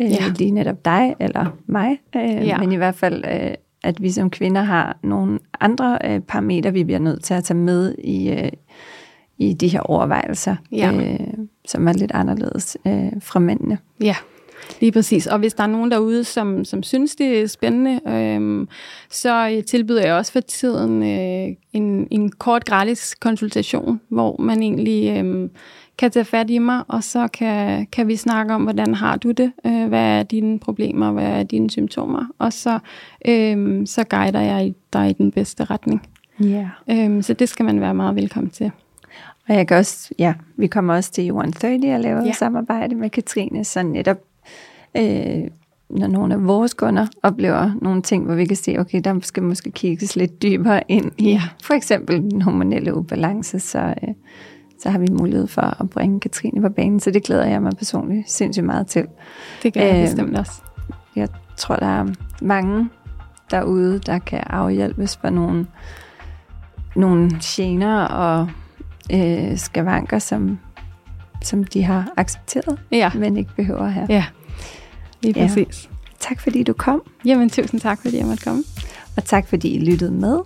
[0.00, 0.24] øh, ja.
[0.38, 1.98] lige netop dig eller mig.
[2.16, 2.58] Øh, ja.
[2.58, 6.84] Men i hvert fald, øh, at vi som kvinder har nogle andre øh, parametre, vi
[6.84, 8.50] bliver nødt til at tage med i, øh,
[9.38, 10.92] i de her overvejelser, ja.
[10.92, 11.26] øh,
[11.68, 13.78] som er lidt anderledes øh, fra mændene.
[14.00, 14.16] Ja.
[14.80, 15.26] Lige præcis.
[15.26, 18.68] Og hvis der er nogen derude, som, som synes, det er spændende, øhm,
[19.10, 24.62] så øh, tilbyder jeg også for tiden øh, en, en kort gratis konsultation, hvor man
[24.62, 25.48] egentlig øh,
[25.98, 29.30] kan tage fat i mig, og så kan, kan vi snakke om, hvordan har du
[29.30, 32.78] det, øh, hvad er dine problemer, hvad er dine symptomer, og så,
[33.28, 36.02] øh, så guider jeg dig i den bedste retning.
[36.40, 36.68] Ja.
[36.90, 37.14] Yeah.
[37.14, 38.70] Øh, så det skal man være meget velkommen til.
[39.48, 42.32] Og jeg kan også, ja, vi kommer også til 130 og laver ja.
[42.32, 44.16] samarbejde med Katrine, så netop,
[44.96, 45.50] øh,
[45.90, 49.42] når nogle af vores kunder oplever nogle ting, hvor vi kan se, okay, der skal
[49.42, 51.42] måske kigges lidt dybere ind i ja.
[51.62, 54.14] for eksempel den hormonelle ubalance, så, øh,
[54.80, 57.72] så har vi mulighed for at bringe Katrine på banen, så det glæder jeg mig
[57.78, 59.06] personligt sindssygt meget til.
[59.62, 60.62] Det gør jeg øh, bestemt også.
[61.16, 62.06] Jeg tror, der er
[62.42, 62.88] mange
[63.50, 65.66] derude, der kan afhjælpes for nogle,
[66.96, 68.48] nogle gener og
[69.12, 70.58] øh, skavanker, som,
[71.42, 73.10] som de har accepteret, ja.
[73.14, 74.06] men ikke behøver at have.
[74.10, 74.24] Ja,
[75.22, 75.88] lige præcis.
[75.90, 75.96] Ja.
[76.20, 77.02] Tak fordi du kom.
[77.24, 78.64] Jamen tusind tak, fordi jeg måtte komme.
[79.16, 80.38] Og tak fordi I lyttede med.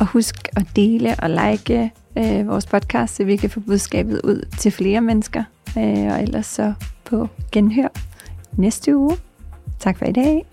[0.00, 4.48] Og husk at dele og like øh, vores podcast, så vi kan få budskabet ud
[4.58, 5.44] til flere mennesker.
[5.78, 7.88] Øh, og ellers så på genhør
[8.52, 9.16] næste uge.
[9.80, 10.46] Tak for i dag.